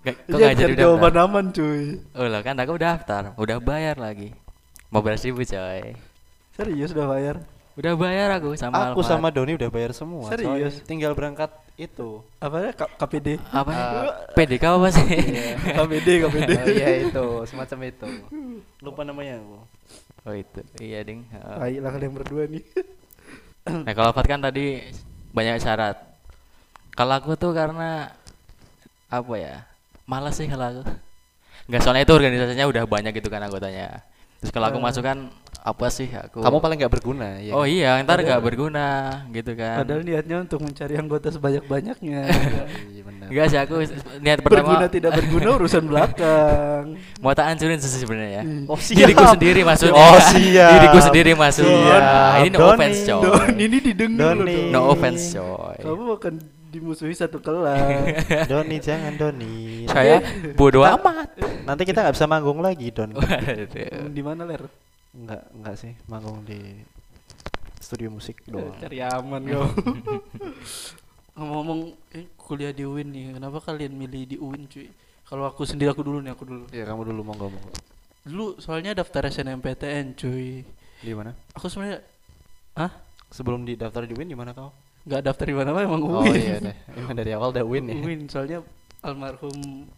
Gak, 0.00 0.16
kok 0.24 0.32
Iya, 0.32 0.48
nggak 0.48 0.56
jadi 0.56 0.72
daftar? 0.72 0.82
jawaban 0.82 1.14
aman 1.18 1.44
cuy. 1.52 1.82
Oh 2.14 2.24
lah 2.24 2.40
kan 2.40 2.56
aku 2.56 2.72
daftar, 2.74 3.36
udah 3.36 3.60
bayar 3.60 4.00
lagi. 4.00 4.32
Mau 4.88 5.04
belas 5.04 5.20
ribu 5.20 5.44
coy. 5.44 5.92
Serius 6.50 6.90
udah 6.90 7.04
bayar? 7.06 7.36
Udah 7.76 7.92
bayar 7.94 8.32
aku 8.32 8.56
sama 8.56 8.90
Aku 8.90 9.04
Alfat. 9.04 9.12
sama 9.12 9.28
Doni 9.28 9.54
udah 9.54 9.68
bayar 9.68 9.92
semua. 9.92 10.24
coy. 10.24 10.32
Serius? 10.32 10.80
Tinggal 10.82 11.12
berangkat 11.12 11.52
itu. 11.76 12.24
Apa 12.38 12.56
ya? 12.62 12.70
KPD. 12.72 13.44
apa 13.46 13.70
Ah. 13.70 14.08
PDK 14.32 14.64
apa 14.72 14.88
sih 14.88 15.04
KPD, 15.68 16.08
KPD. 16.24 16.50
Oh, 16.56 16.66
iya 16.70 16.88
itu, 17.02 17.24
semacam 17.44 17.78
itu. 17.84 18.06
Lupa 18.80 19.04
namanya 19.04 19.36
aku. 19.36 19.58
Oh 20.22 20.34
itu 20.34 20.60
iya 20.78 21.00
ding 21.00 21.24
Heeh. 21.28 21.56
Tai 21.56 21.74
lah 21.80 21.90
kalian 21.90 22.12
berdua 22.12 22.44
nih. 22.44 22.64
nah 23.86 23.92
kalau 23.92 24.10
Alfat 24.12 24.26
kan 24.26 24.40
tadi 24.40 24.80
banyak 25.30 25.56
syarat 25.58 25.96
kalau 26.92 27.16
aku 27.16 27.36
tuh 27.36 27.52
karena 27.52 28.10
apa 29.06 29.34
ya 29.36 29.64
malas 30.04 30.36
sih 30.36 30.46
kalau 30.46 30.66
aku 30.66 30.82
nggak 31.68 31.80
soalnya 31.80 32.02
itu 32.02 32.12
organisasinya 32.12 32.66
udah 32.66 32.84
banyak 32.84 33.12
gitu 33.14 33.30
kan 33.30 33.40
anggotanya 33.40 34.02
terus 34.42 34.50
kalau 34.50 34.68
aku 34.68 34.78
Eh. 34.80 34.84
masuk 34.84 35.02
kan 35.06 35.30
apa 35.62 35.86
sih 35.86 36.08
aku 36.08 36.40
Kamu 36.40 36.56
paling 36.56 36.76
nggak 36.76 36.88
berguna 36.90 37.36
ya. 37.36 37.52
oh 37.52 37.62
iya 37.62 38.00
ntar 38.00 38.18
nggak 38.18 38.40
berguna 38.40 38.86
gitu 39.28 39.52
kan 39.52 39.80
Padahal 39.80 40.00
niatnya 40.00 40.36
untuk 40.40 40.60
mencari 40.60 40.94
anggota 40.94 41.28
sebanyak-banyaknya. 41.28 42.20
Iya 42.90 43.02
benar. 43.02 43.26
enggak 43.28 43.46
sih 43.46 43.58
aku 43.58 43.74
niat 44.18 44.38
pertama 44.40 44.64
berguna 44.66 44.86
tidak 44.88 45.12
berguna 45.14 45.48
urusan 45.54 45.84
belakang. 45.84 46.82
mau 47.22 47.30
tak 47.30 47.46
hancurin 47.48 47.76
sih 47.76 47.92
sebenarnya 47.94 48.42
Oh 48.64 48.76
diriku 48.76 49.24
sendiri 49.26 49.60
maksudnya 49.60 50.00
Oh, 50.02 50.16
siap. 50.30 50.70
diriku 50.74 50.98
sendiri 51.00 51.32
maksudnya 51.32 51.76
Siap. 51.76 52.38
ini 52.38 52.48
no 52.48 52.58
Doni. 52.58 52.70
offense 52.70 52.98
coy 53.02 53.20
Don 53.20 53.52
ini 53.54 53.76
didengar 53.78 54.32
loh, 54.32 54.42
Doni. 54.42 54.56
Don. 54.56 54.72
no 54.72 54.80
offense 54.88 55.22
coy 55.30 55.76
Kamu 55.78 56.04
akan 56.14 56.34
dimusuhi 56.70 57.12
satu 57.12 57.38
kelas. 57.38 58.46
Doni 58.46 58.76
jangan 58.78 59.12
Doni. 59.14 59.84
saya 59.86 60.22
bodoh 60.54 60.86
amat 60.86 61.34
Nanti 61.60 61.82
kita 61.84 62.00
nggak 62.00 62.14
bisa 62.14 62.24
manggung 62.24 62.58
lagi 62.58 62.88
Don. 62.88 63.12
Di 64.08 64.22
mana 64.22 64.42
ler? 64.42 64.64
Enggak, 65.10 65.42
enggak 65.50 65.74
sih, 65.78 65.92
manggung 66.06 66.46
di 66.46 66.58
studio 67.82 68.14
musik 68.14 68.38
doang. 68.46 68.74
Cari 68.78 68.98
aman 69.02 69.42
kau. 69.42 69.66
Ngomong-ngomong 71.40 71.80
eh, 72.14 72.26
kuliah 72.36 72.70
di 72.70 72.84
UIN 72.84 73.08
nih, 73.10 73.24
kenapa 73.38 73.58
kalian 73.64 73.96
milih 73.96 74.22
di 74.28 74.36
UIN 74.38 74.66
cuy? 74.70 74.86
Kalau 75.26 75.46
aku 75.46 75.62
sendiri 75.62 75.90
aku 75.90 76.02
dulu 76.02 76.18
nih, 76.22 76.34
aku 76.34 76.44
dulu. 76.46 76.64
Ya 76.70 76.86
kamu 76.86 77.10
dulu 77.10 77.20
monggo 77.26 77.46
monggo. 77.50 77.70
Dulu 78.26 78.46
soalnya 78.60 78.92
daftar 78.94 79.30
SNMPTN 79.30 80.14
cuy. 80.18 80.62
Di 81.00 81.12
mana? 81.16 81.32
Aku 81.56 81.66
sebenarnya 81.70 82.04
Sebelum 83.30 83.62
didaftar 83.62 84.10
di 84.10 84.14
Win 84.18 84.26
di 84.26 84.34
mana 84.34 84.50
kau? 84.50 84.74
nggak 85.00 85.22
daftar 85.32 85.48
di 85.48 85.56
mana 85.56 85.72
emang 85.80 86.02
Oh 86.02 86.20
UIN. 86.26 86.36
iya 86.36 86.56
deh. 86.60 86.76
Emang 86.92 87.14
dari 87.16 87.30
awal 87.32 87.54
udah 87.56 87.64
Win 87.64 87.88
ya. 87.88 87.94
UIN 88.04 88.20
soalnya 88.28 88.60
almarhum 89.00 89.88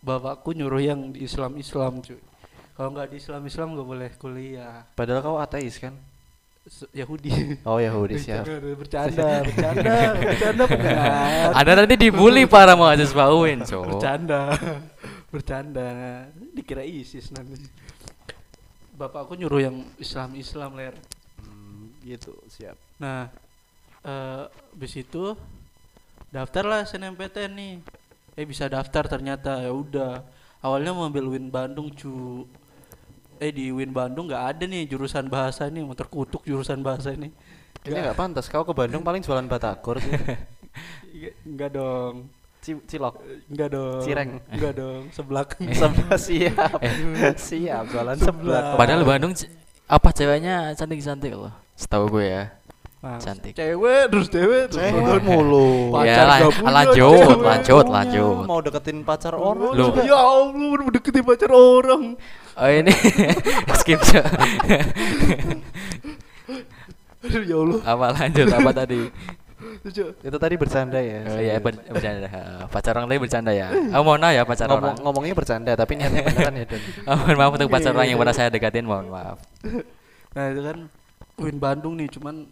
bapakku 0.00 0.56
nyuruh 0.56 0.80
yang 0.80 1.12
di 1.12 1.26
Islam 1.26 1.58
Islam 1.60 2.00
cuy. 2.00 2.16
Kalau 2.72 2.88
nggak 2.92 3.08
di 3.12 3.16
Islam 3.20 3.42
Islam 3.44 3.68
nggak 3.76 3.88
boleh 3.88 4.10
kuliah. 4.16 4.88
Padahal 4.96 5.20
kau 5.20 5.36
ateis 5.36 5.76
kan? 5.76 5.92
Yahudi. 6.94 7.58
Oh 7.66 7.82
Yahudi 7.82 8.22
siap. 8.22 8.46
bercanda, 8.78 9.42
bercanda, 9.42 10.14
bercanda 10.14 10.64
pendengar. 10.70 11.50
Anda 11.58 11.72
nanti 11.82 11.94
dibully 11.98 12.46
para 12.46 12.78
mahasiswa 12.78 13.34
UIN, 13.34 13.66
cowok. 13.66 13.98
Bercanda, 13.98 14.40
bercanda. 15.34 15.88
Dikira 16.54 16.86
ISIS 16.86 17.34
nanti. 17.34 17.66
Bapakku 18.94 19.34
nyuruh 19.34 19.58
yang 19.58 19.76
Islam 19.98 20.38
Islam 20.38 20.78
ler. 20.78 20.94
Hmm, 21.42 21.90
gitu 22.06 22.30
siap. 22.46 22.78
Nah, 23.02 23.26
eh 24.06 24.46
habis 24.46 24.94
itu 24.94 25.34
daftarlah 26.30 26.86
SNMPTN 26.86 27.52
nih. 27.58 27.74
Eh 28.38 28.46
bisa 28.46 28.70
daftar 28.70 29.10
ternyata 29.10 29.58
ya 29.58 29.74
udah. 29.74 30.22
Awalnya 30.62 30.94
mau 30.94 31.10
ambil 31.10 31.26
Win 31.26 31.50
Bandung 31.50 31.90
cu. 31.90 32.46
Eh 33.42 33.50
di 33.50 33.74
Win 33.74 33.90
Bandung 33.90 34.30
nggak 34.30 34.44
ada 34.54 34.64
nih 34.64 34.86
jurusan 34.86 35.26
bahasa 35.26 35.66
ini, 35.66 35.82
mau 35.82 35.98
terkutuk 35.98 36.46
jurusan 36.46 36.78
bahasa 36.78 37.10
ini. 37.10 37.34
Ini 37.82 37.98
nggak 37.98 38.14
pantas. 38.14 38.46
Kau 38.46 38.62
ke 38.62 38.70
Bandung 38.70 39.02
paling 39.02 39.18
jualan 39.18 39.42
batagor 39.50 39.98
sih. 39.98 40.14
Nggak- 41.44 41.72
dong. 41.74 42.30
Ci- 42.62 42.78
Cilok. 42.86 43.18
Enggak 43.50 43.68
dong. 43.74 44.00
Cireng. 44.06 44.30
Enggak 44.46 44.72
dong, 44.78 45.02
seblak. 45.10 45.58
Sebelah 45.82 46.14
siap. 46.14 46.78
siap 47.34 47.82
jualan. 47.90 48.14
Sebelah. 48.16 48.78
Padahal 48.78 49.02
Bandung 49.02 49.34
apa 49.90 50.08
ceweknya 50.14 50.70
cantik-cantik 50.78 51.34
loh. 51.34 51.50
Setahu 51.74 52.06
gue 52.14 52.24
ya. 52.30 52.44
Nah, 53.02 53.18
Cantik. 53.18 53.58
Cewek 53.58 54.14
terus 54.14 54.30
cewek 54.30 54.70
terus 54.70 54.78
Cewek 54.78 55.26
mulu. 55.26 55.90
Pacar 55.90 56.38
Ya, 56.38 56.46
punya, 56.46 56.70
lanjut, 56.70 57.18
cewek 57.18 57.42
lanjut, 57.42 57.82
punya. 57.82 57.94
lanjut. 57.98 58.36
Mau 58.46 58.60
deketin 58.62 58.98
pacar 59.02 59.34
orang 59.34 59.74
Loh. 59.74 59.90
Ya 60.06 60.14
Allah, 60.14 60.70
udah 60.78 60.94
deketin 60.94 61.24
pacar 61.26 61.50
orang. 61.50 62.14
Oh 62.52 62.68
ini 62.68 62.92
skip 63.80 64.00
Cok. 64.00 64.26
Aduh, 67.22 67.42
ya 67.46 67.56
Allah. 67.56 67.78
apa 67.86 68.06
lanjut 68.18 68.46
apa 68.50 68.70
tadi? 68.84 69.00
Itu 70.22 70.36
tadi 70.38 70.54
bercanda 70.58 70.98
ya. 70.98 71.22
Oh 71.26 71.38
iya 71.38 71.54
ber- 71.62 71.78
bercanda. 71.86 72.26
Pacar 72.66 72.98
orang 72.98 73.06
tadi 73.06 73.20
bercanda 73.22 73.50
ya. 73.54 73.70
Oh 73.94 74.02
mohon 74.02 74.18
maaf 74.20 74.34
ya 74.34 74.42
pacar 74.42 74.66
Ngomong, 74.66 74.82
orang. 74.82 74.96
ngomongnya 75.00 75.34
bercanda 75.34 75.72
tapi 75.78 75.96
niatnya 75.96 76.22
beneran 76.28 76.54
ya 76.58 76.64
Don. 76.66 76.82
Oh, 77.06 77.14
mohon 77.22 77.36
maaf 77.38 77.52
untuk 77.54 77.70
pacar 77.70 77.90
Iya, 77.90 77.96
orang 77.96 78.06
yang 78.10 78.18
iya. 78.18 78.22
pernah 78.26 78.34
saya 78.34 78.48
deketin 78.50 78.86
mohon 78.86 79.06
maaf. 79.08 79.38
Nah, 80.34 80.44
itu 80.50 80.60
kan 80.60 80.78
Win 81.38 81.58
Bandung 81.62 81.94
nih, 81.96 82.10
cuman 82.10 82.44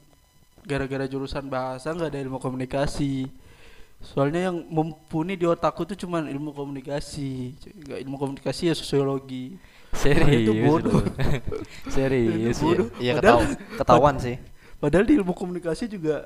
gara-gara 0.64 1.04
jurusan 1.04 1.50
bahasa 1.50 1.90
nggak 1.90 2.10
ada 2.14 2.20
ilmu 2.22 2.38
komunikasi. 2.38 3.26
Soalnya 4.00 4.48
yang 4.48 4.64
mumpuni 4.70 5.36
di 5.36 5.44
otakku 5.44 5.84
tuh 5.84 5.98
cuman 5.98 6.30
ilmu 6.30 6.54
komunikasi. 6.54 7.52
Nggak 7.84 7.98
ilmu 8.06 8.16
komunikasi 8.16 8.70
ya 8.70 8.74
sosiologi. 8.74 9.58
Serius. 9.92 10.42
itu 10.44 10.52
bodoh. 10.62 11.02
Serius. 11.94 12.56
Itu 12.56 12.64
bodoh. 12.64 12.88
ya. 12.94 13.00
Iya 13.00 13.12
Padahal- 13.16 13.40
ketau- 13.40 13.76
ketahuan 13.76 14.16
sih. 14.16 14.36
Padahal 14.76 15.04
di 15.04 15.14
ilmu 15.14 15.32
komunikasi 15.32 15.84
juga 15.86 16.24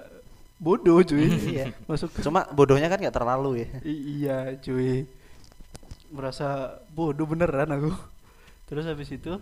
bodoh 0.56 1.00
cuy. 1.00 1.26
Iya. 1.52 1.64
Masuk 1.84 2.10
ke 2.10 2.20
Cuma 2.20 2.46
bodohnya 2.48 2.86
kan 2.86 2.98
nggak 2.98 3.12
terlalu 3.12 3.64
ya. 3.64 3.68
I- 3.82 4.02
iya 4.16 4.36
cuy 4.56 5.08
merasa 6.08 6.46
bodoh 6.88 7.26
beneran 7.26 7.66
aku 7.68 7.90
terus 8.64 8.86
habis 8.86 9.10
itu 9.10 9.34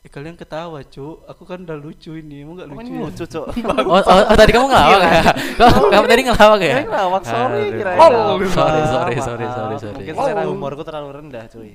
eh, 0.00 0.08
kalian 0.08 0.34
ketawa 0.34 0.80
cu 0.82 1.20
aku 1.22 1.44
kan 1.44 1.60
udah 1.60 1.76
lucu 1.76 2.16
ini 2.16 2.40
emang 2.40 2.58
gak 2.58 2.66
Oh, 2.66 2.74
lucu 2.74 2.88
ya? 2.88 3.00
lucu, 3.04 3.24
Cok. 3.26 3.46
Oh, 3.84 4.00
oh, 4.00 4.22
oh, 4.24 4.34
tadi 4.34 4.50
kamu 4.50 4.66
ngelawak 4.66 5.00
ya? 5.02 5.20
Kau- 5.54 5.88
kamu 5.90 6.06
tadi 6.06 6.22
ngelawak 6.24 6.60
ya? 6.60 6.76
Ngelawak, 6.80 7.22
sorry, 7.22 7.62
kirain 7.70 7.98
Oh, 7.98 8.10
sorry, 8.48 8.48
sorry, 8.48 9.16
sorry, 9.20 9.46
sorry, 9.46 9.76
sorry. 9.78 9.94
Mungkin 9.94 10.14
Oh. 10.14 10.24
selera 10.24 10.42
humorku 10.44 10.82
terlalu 10.82 11.08
rendah, 11.12 11.44
cuy. 11.46 11.70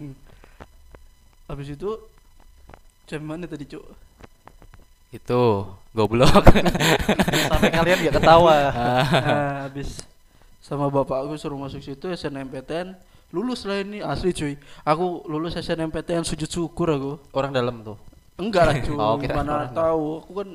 Habis 1.50 1.74
itu 1.74 1.98
jam 3.10 3.26
mana 3.26 3.50
tadi 3.50 3.66
cu 3.66 3.82
Itu 5.10 5.66
goblok. 5.98 6.46
Sampai 7.50 7.74
kalian 7.74 7.98
nggak 8.06 8.22
ketawa. 8.22 8.56
nah, 8.70 9.66
habis 9.66 10.06
sama 10.62 10.86
bapak 10.94 11.26
aku 11.26 11.34
suruh 11.34 11.58
masuk 11.58 11.82
situ 11.82 12.14
SNMPTN 12.14 12.94
lulus 13.34 13.66
lah 13.66 13.82
ini 13.82 14.06
asli 14.06 14.30
cuy. 14.38 14.54
Aku 14.86 15.26
lulus 15.26 15.58
SNMPTN 15.58 16.22
sujud 16.22 16.46
syukur 16.46 16.94
aku. 16.94 17.12
Orang 17.34 17.50
dalam 17.50 17.82
tuh. 17.82 17.98
enggak 18.38 18.70
lah 18.70 18.76
cuy. 18.78 18.98
Oh, 19.02 19.18
mana 19.18 19.66
orang. 19.66 19.74
tahu. 19.74 20.06
aku 20.22 20.32
kan 20.38 20.50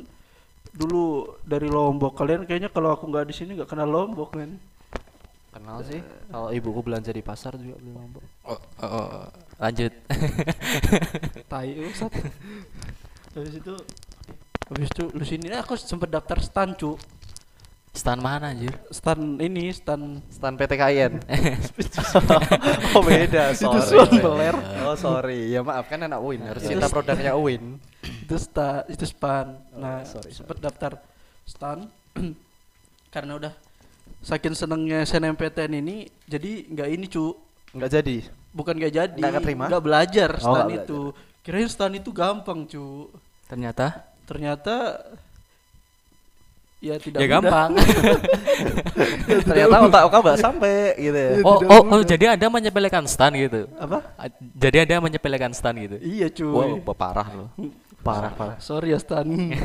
dulu 0.71 1.35
dari 1.43 1.67
Lombok. 1.67 2.15
Kalian 2.15 2.47
kayaknya 2.47 2.71
kalau 2.71 2.95
aku 2.95 3.11
nggak 3.11 3.27
di 3.27 3.35
sini 3.35 3.59
nggak 3.59 3.75
kenal 3.75 3.91
Lombok 3.91 4.39
kan 4.39 4.55
Kenal 5.54 5.78
sih. 5.87 6.02
Kalau 6.26 6.50
ibuku 6.50 6.82
belanja 6.82 7.14
di 7.14 7.23
pasar 7.23 7.54
juga 7.54 7.78
beli 7.78 7.94
lombok. 7.94 8.25
Oh, 8.42 8.58
oh, 8.82 8.87
oh, 8.90 9.26
lanjut. 9.62 9.92
tai 11.50 11.78
usat 11.78 12.11
habis 13.34 13.54
itu 13.54 13.75
habis 14.66 14.88
itu 14.90 15.04
lu 15.11 15.23
sini 15.23 15.46
nah, 15.46 15.62
aku 15.62 15.75
sempet 15.75 16.11
daftar 16.11 16.38
stan 16.42 16.75
cu 16.75 16.99
Stan 17.94 18.18
mana 18.18 18.50
anjir? 18.50 18.75
stan 18.90 19.38
ini 19.38 19.70
stan 19.70 20.18
Stan 20.26 20.58
PTKIN. 20.58 21.23
oh 22.99 23.02
beda, 23.06 23.54
Itu 23.54 23.62
sorry. 23.70 23.87
Swan 23.87 24.11
Beler. 24.18 24.56
Oh 24.82 24.99
sorry, 24.99 25.54
ya 25.54 25.62
maaf 25.62 25.87
kan 25.87 26.02
anak 26.02 26.18
Win 26.18 26.42
harus 26.42 26.66
Itu 26.66 26.75
cinta 26.75 26.90
st- 26.90 26.94
produknya 26.99 27.38
Win. 27.38 27.78
itu 28.26 28.34
sta 28.34 28.82
itu 28.90 29.06
span 29.06 29.54
nah 29.78 30.02
Oh, 30.02 30.11
sorry, 30.11 30.34
sempet 30.34 30.58
daftar 30.58 30.99
stan 31.46 31.87
karena 33.14 33.32
udah 33.38 33.52
saking 34.25 34.54
senengnya 34.54 35.04
SNMPTN 35.04 35.73
ini 35.76 35.97
jadi 36.25 36.50
nggak 36.66 36.88
ini 36.90 37.07
cu 37.07 37.37
Nggak 37.71 37.90
jadi. 37.93 38.16
bukan 38.50 38.75
nggak 38.75 38.95
jadi 38.95 39.19
Nggak 39.19 39.35
keterima? 39.37 39.64
nggak 39.69 39.85
belajar 39.85 40.31
Oh, 40.37 40.54
stan 40.54 40.69
itu 40.73 41.00
kirain 41.40 41.69
stan 41.69 41.93
itu 41.93 42.11
gampang 42.11 42.64
cu 42.64 43.12
Ternyata 43.45 44.00
ternyata 44.25 45.04
ya 46.81 46.97
tidak 46.97 47.16
ya 47.16 47.25
mudah. 47.25 47.35
gampang. 47.40 47.71
Ternyata 49.49 49.76
otak 49.83 50.02
kau 50.07 50.21
nggak 50.21 50.37
sampai 50.38 50.75
gitu 50.99 51.16
ya. 51.16 51.33
Oh, 51.40 51.57
oh, 51.62 51.83
oh, 51.90 52.00
jadi 52.02 52.37
ada 52.37 52.47
menyepelekan 52.47 53.04
stan 53.04 53.33
gitu. 53.33 53.64
apa 53.75 54.04
Jadi 54.54 54.76
ada 54.85 55.00
menyepelekan 55.00 55.50
stan 55.50 55.73
gitu. 55.76 55.97
iya 55.99 56.28
cuy 56.28 56.76
Wow, 56.76 56.85
parah 56.95 57.28
loh. 57.31 57.49
Parah 58.00 58.28
parah. 58.31 58.57
sorry 58.61 58.93
ya 58.93 59.00
stan 59.00 59.25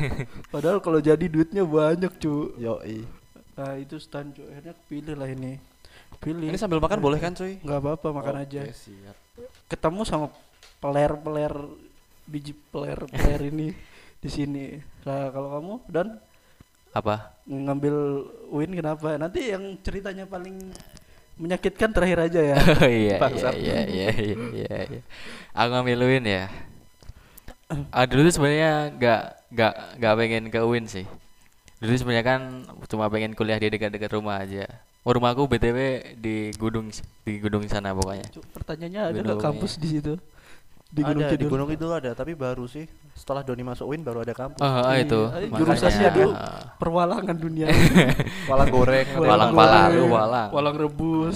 padahal 0.54 0.80
kalau 0.80 1.00
jadi 1.00 1.20
duitnya 1.22 1.62
banyak 1.62 2.16
cu 2.18 2.56
Yoi. 2.56 3.04
Nah 3.60 3.76
itu 3.76 4.00
stan 4.00 4.32
cu 4.32 4.48
akhirnya 4.48 4.72
pilih 4.88 5.16
lah 5.20 5.28
ini 5.28 5.60
pilih 6.24 6.48
Ini 6.48 6.56
sambil 6.56 6.80
makan 6.80 7.00
boleh 7.04 7.20
kan 7.20 7.36
cuy? 7.36 7.60
nggak 7.60 7.80
apa-apa 7.80 8.08
makan 8.16 8.36
Oke, 8.40 8.44
aja 8.48 8.62
siap. 8.72 9.16
ketemu 9.68 10.02
sama 10.08 10.28
peler 10.80 11.12
peler 11.20 11.54
biji 12.24 12.56
peler 12.72 13.04
peler 13.06 13.52
ini 13.52 13.76
di 14.20 14.30
sini 14.32 14.66
Nah, 15.04 15.32
kalau 15.32 15.50
kamu 15.60 15.74
dan 15.88 16.08
Apa? 16.92 17.36
ngambil 17.46 17.96
Win 18.50 18.74
kenapa? 18.74 19.14
Nanti 19.16 19.54
yang 19.54 19.78
ceritanya 19.86 20.26
paling 20.26 20.74
menyakitkan 21.40 21.94
terakhir 21.96 22.20
aja 22.28 22.42
ya. 22.42 22.58
Oh 22.84 22.90
iya 22.90 23.16
iya 23.16 23.52
iya 23.56 23.80
iya 23.88 24.10
iya 24.12 24.36
iya. 24.52 24.78
iya. 24.98 25.02
Aku 25.56 25.70
ngambil 25.72 26.00
win 26.04 26.26
ya. 26.28 26.46
Ah 27.94 28.04
dulu 28.10 28.28
tuh 28.28 28.34
sebenarnya 28.36 28.92
nggak 28.98 29.22
nggak 29.54 29.74
nggak 30.02 30.14
pengen 30.20 30.44
ke 30.50 30.60
win 30.66 30.86
sih. 30.90 31.06
Dulu 31.80 31.96
sebenarnya 31.96 32.26
kan 32.28 32.42
cuma 32.92 33.08
pengen 33.08 33.32
kuliah 33.32 33.56
di 33.56 33.72
dekat-dekat 33.72 34.12
rumah 34.20 34.44
aja. 34.44 34.68
Oh, 35.08 35.16
rumahku 35.16 35.48
btw 35.48 36.12
di 36.20 36.52
Gunung 36.60 36.92
di 37.24 37.40
Gunung 37.40 37.64
sana 37.72 37.96
pokoknya. 37.96 38.28
Pertanyaannya 38.52 39.02
ada 39.16 39.20
nggak 39.24 39.40
kampus 39.40 39.80
iya. 39.80 39.82
di 39.82 39.88
situ? 39.88 40.14
Di 40.92 41.02
Gunung 41.08 41.24
ada 41.24 41.40
di. 41.40 41.46
Gunung 41.48 41.68
Kidul 41.72 41.92
ada, 41.96 42.12
tapi 42.12 42.36
baru 42.36 42.68
sih. 42.68 42.84
Setelah 43.16 43.48
Doni 43.48 43.64
masuk 43.64 43.96
Win 43.96 44.04
baru 44.04 44.28
ada 44.28 44.36
kampus. 44.36 44.60
Oh, 44.60 44.68
oh, 44.68 44.96
itu. 44.98 45.22
Iya, 45.32 45.48
jurusannya 45.56 46.10
tuh 46.12 46.32
Ah. 46.36 46.76
perwalangan 46.76 47.38
dunia. 47.40 47.72
Walang 48.52 48.70
goreng. 48.76 49.08
Walang 49.16 49.52
goreng, 49.56 49.72
pala, 49.72 49.94
lu 49.96 50.04
walang. 50.12 50.50
Walang 50.52 50.76
rebus. 50.76 51.36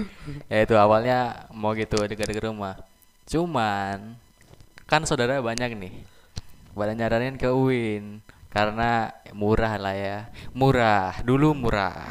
ya 0.52 0.58
itu 0.62 0.74
awalnya 0.78 1.50
mau 1.50 1.74
gitu 1.74 1.98
dekat-dekat 1.98 2.46
rumah. 2.46 2.78
Cuman 3.26 4.14
kan 4.86 5.02
saudara 5.02 5.42
banyak 5.42 5.74
nih. 5.74 5.94
Pada 6.78 6.94
nyaranin 6.94 7.36
ke 7.36 7.50
UIN 7.50 8.22
karena 8.50 9.14
murah 9.30 9.78
lah 9.78 9.94
ya. 9.94 10.18
Murah, 10.50 11.22
dulu 11.22 11.54
murah. 11.54 12.10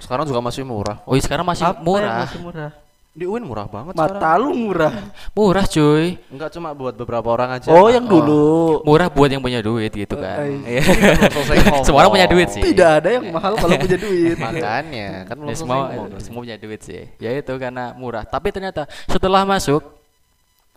Sekarang 0.00 0.24
juga 0.24 0.40
masih 0.40 0.64
murah. 0.64 1.04
Oh, 1.04 1.14
iya, 1.14 1.22
sekarang 1.22 1.44
masih 1.44 1.68
Apa 1.68 1.80
murah. 1.80 2.24
masih 2.24 2.40
murah? 2.40 2.70
Di 3.16 3.24
Win 3.24 3.48
murah 3.48 3.64
banget 3.64 3.96
sekarang. 3.96 4.20
Mata 4.20 4.30
lu 4.36 4.52
murah. 4.52 4.92
Murah, 5.32 5.64
cuy. 5.64 6.20
Enggak 6.28 6.52
cuma 6.52 6.76
buat 6.76 6.92
beberapa 6.92 7.24
orang 7.32 7.56
aja. 7.56 7.72
Oh, 7.72 7.88
yang 7.88 8.04
dulu. 8.04 8.84
Murah 8.84 9.08
buat 9.08 9.32
yang 9.32 9.40
punya 9.40 9.64
duit 9.64 9.88
gitu 9.88 10.20
kan. 10.20 10.44
Eh, 10.68 10.76
Iya. 10.76 10.84
selesai 11.32 11.56
ngomong. 11.64 11.84
Semua 11.88 11.98
orang 12.04 12.12
punya 12.12 12.28
duit 12.28 12.48
sih. 12.52 12.60
Tidak 12.60 12.90
ada 13.00 13.08
yang 13.08 13.32
mahal 13.32 13.56
kalau 13.56 13.72
punya 13.80 13.96
duit. 14.04 14.36
Makanya 14.36 15.24
kan 15.24 15.36
Ya, 15.48 15.56
semua 15.56 15.76
semua 16.20 16.40
punya 16.44 16.60
duit 16.60 16.80
sih. 16.84 17.08
Ya 17.16 17.32
itu 17.32 17.56
karena 17.56 17.96
murah. 17.96 18.20
Tapi 18.28 18.52
ternyata 18.52 18.84
setelah 19.08 19.48
masuk 19.48 19.80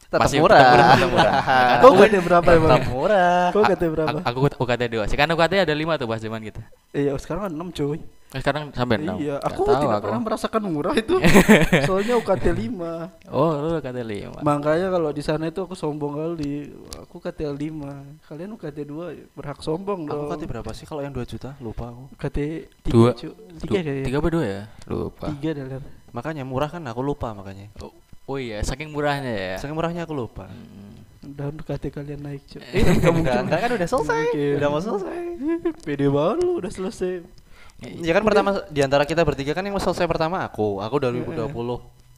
tetap 0.10 0.26
masih 0.26 0.42
murah. 0.42 0.58
tetap 0.58 0.74
murah, 0.74 0.90
tetap 0.90 1.10
murah. 1.14 1.34
Kau 1.86 1.90
UKT 1.94 2.16
berapa 2.26 2.50
emang? 2.50 2.70
Tetap 2.74 2.90
murah. 2.90 3.42
Kau 3.54 3.62
UKT 3.62 3.84
berapa? 3.94 4.18
Aku, 4.26 4.40
aku 4.42 4.64
UKT 4.66 4.82
2 4.90 5.10
sih. 5.14 5.18
Kan 5.22 5.30
UKT 5.30 5.54
ada 5.62 5.74
5 5.78 6.02
tuh 6.02 6.08
pas 6.10 6.18
zaman 6.18 6.42
kita. 6.42 6.62
Iya, 6.98 7.14
sekarang 7.22 7.42
kan 7.46 7.54
6 7.54 7.78
cuy. 7.78 8.00
Eh, 8.30 8.38
sekarang 8.42 8.70
sampai 8.74 9.02
6. 9.02 9.22
Iya, 9.22 9.42
aku 9.42 9.66
tidak 9.70 10.06
pernah 10.06 10.22
merasakan 10.22 10.62
murah 10.70 10.94
itu. 10.98 11.18
Soalnya 11.90 12.14
UKT 12.18 12.46
5. 12.54 13.30
Oh, 13.34 13.54
lu 13.58 13.78
UKT 13.78 13.98
5. 14.02 14.46
Makanya 14.46 14.88
kalau 14.94 15.10
di 15.14 15.22
sana 15.22 15.50
itu 15.50 15.62
aku 15.62 15.74
sombong 15.74 16.14
kali. 16.18 16.74
Aku 17.06 17.22
UKT 17.22 17.46
5. 17.46 18.26
Kalian 18.26 18.50
UKT 18.54 18.78
2 18.86 19.38
berhak 19.38 19.62
sombong 19.62 20.10
Aku 20.10 20.14
dong. 20.14 20.30
kata 20.30 20.46
berapa 20.46 20.70
sih 20.74 20.86
kalau 20.90 21.02
yang 21.06 21.14
2 21.14 21.26
juta? 21.26 21.54
Lupa 21.62 21.90
aku. 21.90 22.18
UKT 22.18 22.38
3 22.86 22.94
Dua. 22.94 23.10
cu. 23.14 23.30
3 23.66 23.82
kayaknya. 23.82 24.06
3 24.10 24.22
apa 24.22 24.30
2 24.30 24.42
ya? 24.46 24.62
Lupa. 24.90 25.26
3 25.34 25.58
dah 25.58 25.66
Ler. 25.66 25.84
Makanya 26.10 26.44
murah 26.46 26.70
kan 26.70 26.82
aku 26.86 27.02
lupa 27.02 27.34
makanya. 27.34 27.70
Oh, 27.82 27.94
oh 28.30 28.38
iya, 28.38 28.62
saking 28.62 28.94
murahnya 28.94 29.34
ya. 29.34 29.56
Saking 29.58 29.74
murahnya 29.74 30.06
aku 30.06 30.14
lupa. 30.14 30.46
Hmm. 30.46 31.02
Udah 31.34 31.50
UKT 31.50 31.90
kalian 31.90 32.22
naik 32.22 32.46
cu. 32.46 32.62
Eh, 32.62 32.86
enggak 32.86 33.12
mungkin. 33.12 33.50
Enggak, 33.50 33.60
kan 33.66 33.72
udah 33.74 33.88
selesai. 33.90 34.22
Mungkin. 34.30 34.54
Udah 34.62 34.70
mau 34.70 34.82
selesai. 34.82 35.18
Pede 35.86 36.08
banget 36.08 36.38
lu 36.46 36.52
udah 36.62 36.72
selesai. 36.72 37.14
Ya 38.04 38.12
kan 38.12 38.24
pertama 38.28 38.60
di 38.68 38.84
antara 38.84 39.08
kita 39.08 39.24
bertiga 39.24 39.56
kan 39.56 39.64
yang 39.64 39.74
mau 39.74 39.82
selesai 39.84 40.06
pertama 40.06 40.44
aku. 40.46 40.84
Aku 40.84 41.00
2020. 41.00 41.50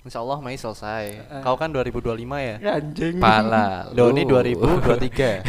Insya 0.02 0.26
Allah 0.26 0.42
Mei 0.42 0.58
selesai. 0.58 1.06
Kau 1.46 1.54
kan 1.54 1.70
2025 1.70 2.18
ya? 2.42 2.56
Ya 2.58 2.72
anjing. 2.82 3.22
Pala. 3.22 3.94
Doni 3.94 4.26
lu. 4.26 4.42
2023. 4.42 5.46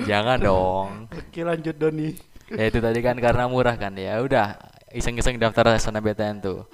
Jangan 0.08 0.38
dong. 0.40 0.88
Oke 1.12 1.44
lanjut 1.44 1.76
Doni. 1.76 2.16
ya 2.44 2.68
itu 2.68 2.80
tadi 2.80 3.00
kan 3.04 3.16
karena 3.20 3.44
murah 3.44 3.76
kan 3.76 3.92
ya. 3.92 4.16
Udah 4.24 4.56
iseng-iseng 4.96 5.36
daftar 5.36 5.76
SNMPTN 5.76 6.40
tuh. 6.40 6.64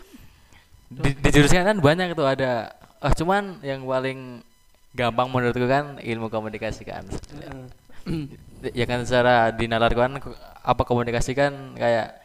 Di, 0.90 1.10
di 1.14 1.28
jurusan 1.30 1.62
kan 1.62 1.78
banyak 1.78 2.18
tuh 2.18 2.26
ada. 2.26 2.74
Ah 2.98 3.14
cuman 3.14 3.62
yang 3.62 3.86
paling 3.86 4.42
gampang 4.92 5.30
menurutku 5.30 5.64
kan 5.70 6.02
ilmu 6.02 6.26
komunikasi 6.28 6.82
kan. 6.82 7.06
ya 8.76 8.84
kan 8.84 9.06
secara 9.06 9.54
di 9.54 9.70
nalar 9.70 9.92
kan 9.94 10.18
apa 10.60 10.82
komunikasi 10.84 11.32
kan 11.32 11.78
kayak 11.78 12.20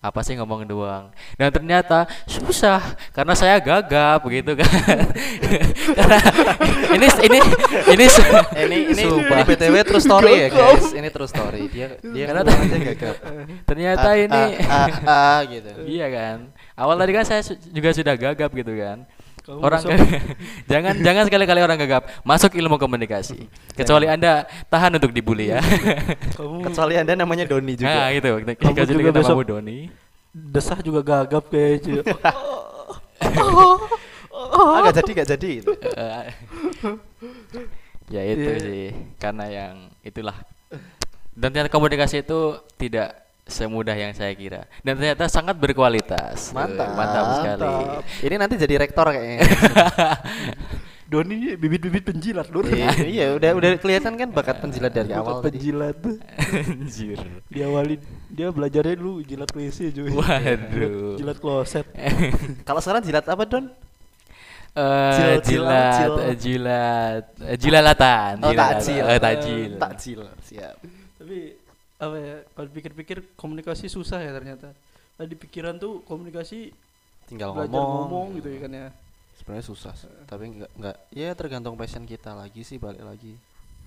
apa 0.00 0.24
sih 0.24 0.32
ngomong 0.32 0.64
doang 0.64 1.12
dan 1.36 1.52
ternyata 1.52 2.08
susah 2.24 2.80
karena 3.12 3.36
saya 3.36 3.60
gagap 3.60 4.24
begitu 4.24 4.56
kan 4.56 4.96
karena 5.98 6.18
ini 6.96 7.06
ini 7.20 7.38
ini 7.84 8.06
ini 8.08 8.76
ini 8.96 9.04
ini 9.04 9.42
BTW 9.44 9.74
true 9.84 10.00
story 10.00 10.32
ya 10.46 10.48
guys. 10.48 10.88
Ini 10.96 11.08
true 11.12 11.28
story. 11.28 11.68
Dia 11.68 12.00
dia 12.00 12.24
Karena 12.32 12.48
aja 12.48 12.76
gagap. 12.80 13.16
ternyata 13.68 14.08
Ah, 14.08 14.16
ini 14.16 14.42
ah, 14.64 14.86
ah, 14.88 14.88
ah, 15.04 15.38
gitu. 15.44 15.70
iya 15.84 16.06
kan 16.08 16.48
awal 16.80 16.96
tadi 16.96 17.12
kan 17.12 17.22
saya 17.22 17.40
su- 17.40 17.60
juga 17.66 17.92
sudah 17.92 18.16
gagap 18.16 18.48
gitu 18.50 18.72
kan 18.72 19.04
Kamu 19.40 19.60
orang 19.60 19.80
jangan 20.70 20.94
jangan 20.96 21.24
sekali-kali 21.24 21.60
orang 21.60 21.76
gagap 21.78 22.08
masuk 22.22 22.52
ilmu 22.52 22.76
komunikasi 22.76 23.44
kecuali 23.72 24.04
anda 24.06 24.32
tahan 24.66 24.94
untuk 24.94 25.10
dibully 25.10 25.48
ya 25.48 25.60
Kamu 26.36 26.60
Kecuali 26.62 26.94
Anda 26.96 27.12
namanya 27.14 27.44
Doni 27.44 27.74
juga. 27.74 27.88
nah 27.90 28.08
gitu 28.10 28.28
Kamu 28.32 28.72
kita 28.74 28.84
juga 28.90 29.02
kita 29.06 29.20
besok- 29.20 29.36
mau 29.36 29.44
Doni 29.44 29.78
desah 30.30 30.78
juga 30.78 31.00
gagap 31.02 31.44
kayaknya. 31.46 32.00
Ah, 34.32 34.82
gak 34.82 35.04
jadi, 35.04 35.10
gak 35.14 35.28
jadi. 35.30 35.50
gitu. 35.58 35.72
Eh, 35.76 36.26
ya 38.08 38.22
itu 38.24 38.42
Iya. 38.42 38.58
sih 38.58 38.84
karena 39.16 39.44
yang 39.46 39.74
itulah 40.00 40.34
dan 41.32 41.52
ternyata 41.52 41.68
komunikasi 41.68 42.20
itu 42.20 42.40
tidak 42.74 43.14
semudah 43.50 43.92
yang 43.92 44.14
saya 44.14 44.30
kira 44.32 44.64
dan 44.80 44.94
ternyata 44.94 45.26
sangat 45.26 45.58
berkualitas 45.58 46.54
Mantap. 46.54 46.94
mantap 46.94 47.24
sekali 47.42 47.60
Mantap. 47.60 48.02
Ini 48.22 48.34
nanti 48.38 48.54
jadi 48.56 48.74
rektor 48.78 49.10
kayaknya. 49.10 49.42
Doni 51.10 51.34
ini 51.34 51.48
bibit-bibit 51.58 52.06
penjilat 52.06 52.54
lur. 52.54 52.62
iya, 52.70 52.94
iya, 53.02 53.26
udah 53.34 53.50
udah 53.58 53.70
kelihatan 53.82 54.14
kan 54.14 54.30
bakat 54.30 54.62
penjilat 54.62 54.94
dari 54.94 55.10
awal. 55.10 55.42
penjilat. 55.42 55.98
anjir 56.54 57.18
Diawali 57.50 57.98
dia 58.30 58.54
belajarnya 58.54 58.94
dulu 58.94 59.18
jilat 59.26 59.50
WC 59.50 59.90
cuy. 59.90 60.06
waduh 60.14 61.18
Jilat 61.18 61.38
kloset. 61.42 61.82
Kalau 62.66 62.78
sekarang 62.78 63.02
jilat 63.02 63.26
apa, 63.26 63.42
Don? 63.42 63.66
Eh, 64.70 65.12
cil- 65.42 65.42
jilat, 65.58 66.10
eh, 66.30 66.36
jilat, 66.38 67.24
eh, 67.42 67.56
jilalatan, 67.58 68.38
Oh, 68.38 68.54
takjil. 68.54 69.02
Eh, 69.02 69.18
takjil. 69.18 69.70
Takjil. 69.82 70.20
Siap. 70.46 70.78
Tapi 71.18 71.58
apa 72.00 72.16
ya 72.16 72.36
kalau 72.56 72.66
dipikir-pikir 72.72 73.36
komunikasi 73.36 73.86
susah 73.86 74.24
ya 74.24 74.32
ternyata. 74.32 74.72
Tadi 75.20 75.36
pikiran 75.36 75.76
tuh 75.76 76.00
komunikasi 76.08 76.72
Tinggal 77.28 77.52
belajar 77.52 77.76
ngomong. 77.76 78.08
ngomong 78.08 78.26
gitu 78.40 78.48
ya 78.48 78.58
kan 78.64 78.72
ya. 78.72 78.88
Sebenarnya 79.36 79.64
susah, 79.64 79.92
sih. 79.96 80.08
tapi 80.28 80.52
enggak 80.52 80.70
enggak 80.76 80.96
ya 81.12 81.32
tergantung 81.32 81.72
passion 81.76 82.04
kita 82.04 82.32
lagi 82.36 82.60
sih 82.60 82.76
balik 82.76 83.00
lagi. 83.00 83.36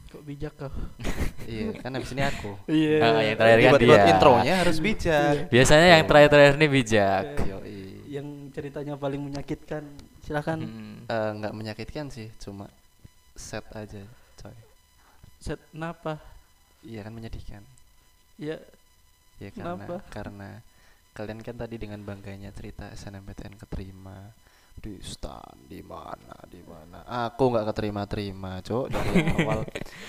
Kok 0.10 0.22
bijak 0.26 0.54
kau? 0.54 0.70
iya, 1.50 1.74
kan 1.78 1.90
habis 1.94 2.14
ini 2.14 2.22
aku. 2.22 2.54
Iya. 2.70 2.98
Ah, 3.02 3.22
yang 3.22 3.38
terakhir 3.38 3.60
kan 3.62 3.72
buat, 3.74 3.82
buat 3.82 4.02
dia. 4.06 4.12
intronya 4.14 4.54
harus 4.62 4.78
bijak. 4.78 5.34
Biasanya 5.50 5.88
yang 5.98 6.04
terakhir-terakhir 6.06 6.54
ini 6.62 6.68
bijak. 6.70 7.24
Yoi. 7.50 7.78
Yang 8.14 8.28
ceritanya 8.54 8.94
paling 8.94 9.22
menyakitkan 9.22 9.84
silakan 10.22 10.60
Hmm. 10.64 10.98
Eh, 11.10 11.32
nggak 11.42 11.54
menyakitkan 11.58 12.06
sih, 12.14 12.30
cuma 12.38 12.70
set 13.34 13.66
aja, 13.74 14.06
coy. 14.38 14.54
set 15.42 15.58
kenapa? 15.74 16.22
Iya 16.86 17.02
kan 17.04 17.14
menyedihkan. 17.14 17.66
Ya. 18.40 18.58
Ya 19.42 19.50
karena 19.52 19.76
Kenapa? 19.76 19.96
karena 20.10 20.50
kalian 21.14 21.40
kan 21.46 21.56
tadi 21.58 21.76
dengan 21.78 22.02
bangganya 22.02 22.50
cerita 22.54 22.90
SNMPTN 22.94 23.58
keterima. 23.60 24.34
Di 24.74 24.98
stan 25.06 25.70
di 25.70 25.86
mana 25.86 26.34
di 26.50 26.58
mana. 26.66 27.06
Aku 27.30 27.54
nggak 27.54 27.70
keterima 27.70 28.10
terima 28.10 28.58
cok 28.58 28.86
dari 28.90 29.22
awal 29.46 29.62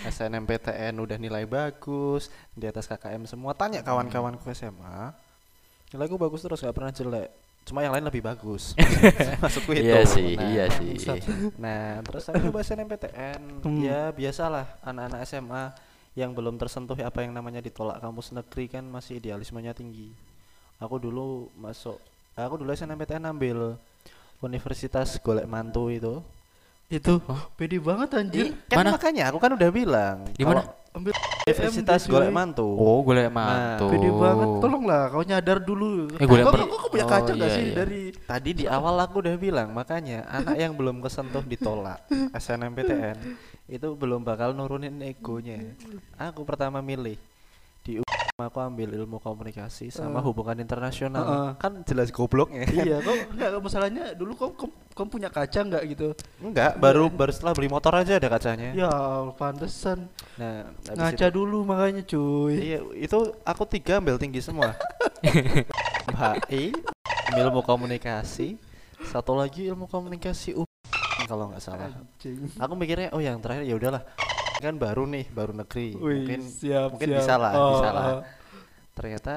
SNMPTN 0.08 0.96
udah 0.96 1.20
nilai 1.20 1.44
bagus 1.44 2.32
di 2.56 2.64
atas 2.64 2.88
KKM 2.88 3.28
semua. 3.28 3.52
Tanya 3.52 3.84
kawan-kawanku 3.84 4.48
SMA 4.56 5.12
nilaiku 5.92 6.16
bagus 6.16 6.40
terus 6.42 6.64
nggak 6.64 6.74
pernah 6.74 6.92
jelek. 6.96 7.28
Cuma 7.64 7.80
yang 7.80 7.92
lain 7.96 8.04
lebih 8.04 8.20
bagus. 8.20 8.76
Masukku 9.44 9.72
itu. 9.72 9.88
Iya 9.88 10.04
sih, 10.04 10.36
Nah, 10.36 10.48
iya 10.52 10.64
sih. 10.68 10.96
Nah, 11.56 12.04
terus 12.04 12.28
aku 12.28 12.52
coba 12.52 12.60
SNMPTN. 12.60 13.40
Hmm. 13.64 13.80
Ya, 13.80 14.12
biasalah 14.12 14.80
anak-anak 14.84 15.24
SMA 15.24 15.72
yang 16.14 16.30
belum 16.30 16.54
tersentuh 16.58 16.94
apa 17.02 17.26
yang 17.26 17.34
namanya 17.34 17.58
ditolak 17.58 17.98
kampus 17.98 18.30
negeri 18.30 18.70
kan 18.70 18.86
masih 18.86 19.18
idealismenya 19.18 19.74
tinggi. 19.74 20.14
Aku 20.78 20.98
dulu 21.02 21.50
masuk 21.58 21.98
aku 22.34 22.62
dulu 22.62 22.70
SNMPTN 22.74 23.30
ambil 23.30 23.78
Universitas 24.42 25.18
Golek 25.22 25.46
Mantu 25.46 25.90
itu. 25.90 26.22
itu 26.92 27.16
pede 27.56 27.80
banget 27.80 28.08
anjir. 28.14 28.46
Kan 28.68 28.84
Mana? 28.84 28.94
makanya 28.94 29.32
aku 29.32 29.40
kan 29.40 29.56
udah 29.56 29.70
bilang 29.72 30.28
Di 30.36 30.44
kalau 30.44 30.62
mana? 30.62 30.83
Ambil 30.94 31.12
Universitas 31.44 32.06
golek 32.06 32.30
mantu. 32.30 32.64
Oh, 32.64 33.02
golek 33.02 33.28
Nah, 33.28 33.34
mantu. 33.34 33.90
Pede 33.90 34.08
banget, 34.08 34.48
tolonglah 34.62 35.02
kau 35.10 35.24
nyadar 35.26 35.58
dulu. 35.60 36.08
Eh, 36.16 36.24
gue 36.24 36.38
kau, 36.40 36.54
kau, 36.54 36.78
kau 36.78 36.88
punya 36.88 37.04
Oh, 37.04 37.10
kaca 37.10 37.32
nggak 37.34 37.50
iya, 37.50 37.58
sih 37.58 37.64
iya. 37.66 37.74
dari 37.74 38.00
Tadi 38.14 38.50
di 38.56 38.64
awal 38.64 38.96
aku 39.02 39.20
udah 39.20 39.34
bilang, 39.36 39.68
makanya 39.74 40.24
anak 40.30 40.56
yang 40.56 40.72
belum 40.72 41.02
kesentuh 41.04 41.44
ditolak 41.44 42.00
SNMPTN 42.32 43.16
itu 43.68 43.88
belum 43.98 44.24
bakal 44.24 44.56
nurunin 44.56 45.02
egonya. 45.04 45.76
Aku 46.16 46.46
pertama 46.46 46.80
milih 46.80 47.18
aku 48.34 48.58
ambil 48.58 48.90
ilmu 48.90 49.22
komunikasi 49.22 49.94
sama 49.94 50.18
Eh. 50.18 50.24
hubungan 50.26 50.58
internasional. 50.58 51.22
Heeh. 51.22 51.50
Kan 51.54 51.86
jelas 51.86 52.10
gobloknya. 52.10 52.66
iya, 52.66 52.98
kau 52.98 53.14
enggak 53.30 53.62
masalahnya 53.62 54.10
dulu 54.10 54.34
kau 54.34 54.50
kau, 54.50 54.66
kau 54.90 55.06
punya 55.06 55.30
kaca 55.30 55.62
nggak 55.62 55.82
gitu? 55.94 56.18
Enggak, 56.42 56.74
baru 56.82 57.06
baru 57.06 57.30
setelah 57.30 57.54
beli 57.54 57.70
motor 57.70 57.94
aja 57.94 58.18
ada 58.18 58.26
kacanya. 58.26 58.74
Ya, 58.74 58.90
pantesan. 59.38 60.10
Nah, 60.34 60.66
Ngaca 60.82 61.14
itu- 61.14 61.30
dulu 61.30 61.62
makanya 61.62 62.02
cuy. 62.02 62.74
Iya, 62.74 62.78
itu 62.98 63.18
aku 63.46 63.62
tiga 63.70 64.02
ambil 64.02 64.18
tinggi 64.18 64.42
semua. 64.42 64.74
HI, 66.50 66.74
ilmu 67.38 67.62
komunikasi, 67.62 68.58
satu 69.14 69.38
lagi 69.38 69.70
ilmu 69.70 69.86
komunikasi 69.86 70.58
U 70.58 70.66
kalau 71.30 71.54
nggak 71.54 71.62
salah. 71.62 71.86
Anjing. 71.86 72.50
Aku 72.58 72.74
mikirnya 72.74 73.14
oh 73.14 73.22
yang 73.22 73.38
terakhir 73.38 73.62
ya 73.62 73.78
udahlah. 73.78 74.02
Kan 74.64 74.74
baru 74.74 75.04
nih, 75.04 75.28
baru 75.28 75.52
negeri. 75.52 75.92
Wih, 75.92 76.24
mungkin 76.24 76.40
siap, 76.42 76.88
mungkin 76.90 77.08
siap. 77.10 77.18
bisa 77.20 77.34
lah, 77.36 77.52
Oh, 77.52 77.68
bisa 77.74 77.88
lah. 77.90 78.04
oh. 78.08 78.20
ternyata 78.94 79.34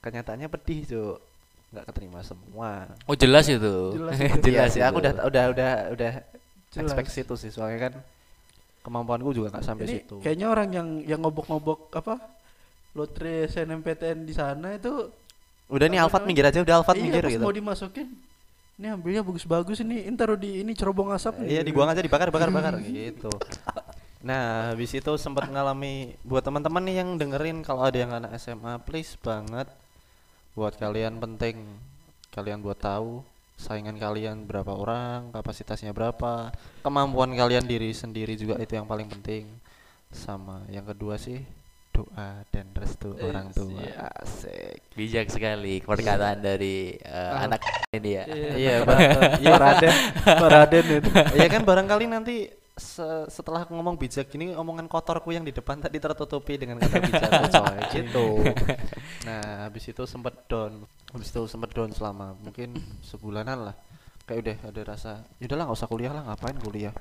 kenyataannya 0.00 0.48
pedih, 0.48 0.80
Cuk. 0.84 1.16
Nggak 1.66 1.84
keterima 1.86 2.20
semua. 2.22 2.90
Oh, 3.04 3.14
jelas 3.14 3.46
itu. 3.46 3.94
Jelas 3.94 4.18
itu. 4.34 4.38
jelas 4.40 4.48
Iya 4.48 4.64
sih, 4.68 4.82
aku 4.82 4.98
itu. 4.98 5.06
udah 5.06 5.12
udah 5.24 5.44
udah 5.50 5.70
udah 5.94 6.12
Jelas. 6.68 6.90
expect 6.90 7.10
situ 7.12 7.34
sih 7.36 7.50
soalnya 7.50 7.78
kan 7.80 7.92
kemampuanku 8.82 9.30
juga 9.30 9.50
nggak 9.50 9.64
sampai 9.64 9.84
Ini 9.84 9.94
situ. 9.98 10.16
kayaknya 10.20 10.46
orang 10.46 10.68
yang 10.70 10.88
yang 11.04 11.20
ngobok-ngobok 11.20 11.90
apa? 11.92 12.14
Lotre 12.92 13.46
SNMPTN 13.46 14.24
di 14.24 14.32
sana 14.32 14.74
itu 14.74 15.10
Udah 15.66 15.86
nih 15.86 15.98
Alfat 15.98 16.22
minggir 16.22 16.42
aja, 16.42 16.62
udah 16.62 16.78
Alfat 16.78 16.94
iya, 16.94 17.02
minggir 17.02 17.24
gitu. 17.28 17.42
mau 17.42 17.50
dimasukin. 17.50 18.06
Ini 18.76 18.92
ambilnya 18.92 19.24
bagus-bagus 19.24 19.82
ini, 19.82 20.04
ini 20.04 20.14
taruh 20.14 20.36
di 20.36 20.60
ini 20.60 20.70
cerobong 20.70 21.10
asap 21.10 21.42
nih. 21.42 21.48
Iya 21.50 21.62
dibuang 21.64 21.88
aja 21.88 21.98
dibakar 21.98 22.30
bakar 22.30 22.48
bakar 22.48 22.78
gitu. 22.86 23.26
Nah 24.18 24.44
habis 24.70 24.90
itu 24.90 25.12
sempat 25.16 25.46
ngalami 25.46 26.16
buat 26.22 26.40
teman-teman 26.40 26.82
nih 26.82 26.96
yang 26.96 27.10
dengerin 27.14 27.60
kalau 27.60 27.82
ada 27.82 27.94
yang 27.94 28.10
anak 28.10 28.32
SMA 28.36 28.80
please 28.80 29.14
banget 29.16 29.68
buat 30.52 30.72
kalian 30.74 31.16
penting 31.16 31.60
kalian 32.30 32.60
buat 32.60 32.76
tahu 32.76 33.20
saingan 33.56 33.96
kalian 33.96 34.44
berapa 34.44 34.68
orang 34.68 35.28
kapasitasnya 35.30 35.90
berapa 35.90 36.52
kemampuan 36.80 37.32
kalian 37.32 37.64
diri 37.64 37.92
sendiri 37.92 38.34
juga 38.34 38.56
itu 38.56 38.72
yang 38.72 38.84
paling 38.84 39.08
penting 39.10 39.48
sama 40.08 40.64
yang 40.66 40.84
kedua 40.84 41.16
sih 41.16 41.40
doa 41.90 42.44
dan 42.46 42.68
restu 42.72 43.12
Eh, 43.14 43.24
orang 43.24 43.48
tua 43.50 43.80
siap. 43.80 44.20
asik 44.20 44.76
Bijak 44.92 45.28
sekali 45.28 45.80
perkataan 45.80 46.40
dari 46.40 46.92
eh, 46.94 47.12
Ah. 47.32 47.44
anak 47.44 47.60
ini 47.90 48.10
ya. 48.12 48.24
iya 48.54 48.74
Pak. 48.82 48.98
iya 49.40 49.54
Raden, 49.54 49.94
Pak 50.22 50.48
Raden 50.50 50.84
itu. 50.90 51.10
Iya 51.36 51.46
kan 51.48 51.62
barangkali 51.62 52.04
nanti 52.06 52.48
se- 52.76 53.26
setelah 53.28 53.64
aku 53.64 53.72
ngomong 53.72 53.96
bijak 53.96 54.28
gini 54.28 54.52
omongan 54.52 54.84
kotorku 54.84 55.32
yang 55.32 55.42
di 55.42 55.50
depan 55.50 55.80
tadi 55.80 55.96
tertutupi 55.96 56.60
dengan 56.60 56.76
kata 56.76 56.96
bijak 57.00 57.30
coy 57.48 57.78
gitu. 57.96 58.26
Nah, 59.24 59.64
habis 59.64 59.88
itu 59.88 60.02
sempet 60.04 60.44
down. 60.46 60.84
Habis 61.10 61.32
itu 61.32 61.42
sempet 61.48 61.72
down 61.72 61.88
selama 61.90 62.36
mungkin 62.36 62.76
sebulanan 63.00 63.72
lah. 63.72 63.76
Kayak 64.26 64.40
udah 64.42 64.56
ada 64.74 64.82
rasa, 64.84 65.12
yaudahlah 65.38 65.64
nggak 65.70 65.78
usah 65.78 65.88
kuliah 65.88 66.12
lah, 66.12 66.22
ngapain 66.26 66.58
kuliah? 66.58 66.92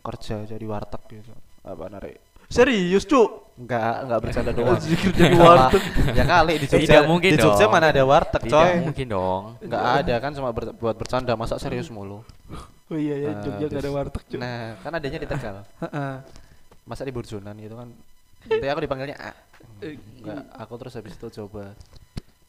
Kerja 0.00 0.44
jadi 0.46 0.64
warteg 0.64 1.02
gitu. 1.10 1.32
Apa 1.60 1.88
narik? 1.88 2.20
Serius, 2.44 3.08
Cuk. 3.08 3.56
Enggak, 3.56 4.04
enggak 4.04 4.18
bercanda 4.20 4.52
doang. 4.60 4.78
Zikir 4.78 5.10
jadi 5.10 5.34
warteg. 5.34 5.82
ya 6.18 6.24
kali 6.24 6.52
di 6.60 6.66
Jogja. 6.68 6.84
Tidak 6.86 7.04
mungkin 7.08 7.30
di 7.34 7.38
Jogja 7.40 7.64
dong. 7.66 7.72
mana 7.72 7.86
ada 7.90 8.02
warteg, 8.04 8.42
Tidak 8.46 8.54
coy? 8.54 8.72
mungkin 8.84 9.06
dong. 9.10 9.42
Enggak 9.64 9.82
ada 10.04 10.14
kan 10.20 10.30
cuma 10.30 10.48
ber- 10.54 10.76
buat 10.76 10.94
bercanda, 10.94 11.32
masa 11.34 11.56
serius 11.58 11.88
mulu. 11.88 12.20
Oh 12.84 12.96
iya 12.96 13.16
ya, 13.18 13.30
Jogja 13.40 13.66
gak 13.66 13.80
ada 13.80 13.90
warteg, 13.90 14.22
Cuk. 14.26 14.36
Nah, 14.36 14.76
kan 14.78 14.92
adanya 14.92 15.16
di 15.16 15.24
Tegal. 15.24 15.64
Masa 16.84 17.00
di 17.00 17.10
Burjonan 17.10 17.56
gitu 17.56 17.74
kan 17.74 17.88
nanti 18.44 18.66
aku 18.66 18.80
dipanggilnya 18.80 19.16
A 19.16 19.32
Eh, 19.80 19.96
enggak 20.20 20.44
aku 20.52 20.76
terus 20.76 20.92
habis 20.92 21.16
itu 21.16 21.28
coba 21.34 21.72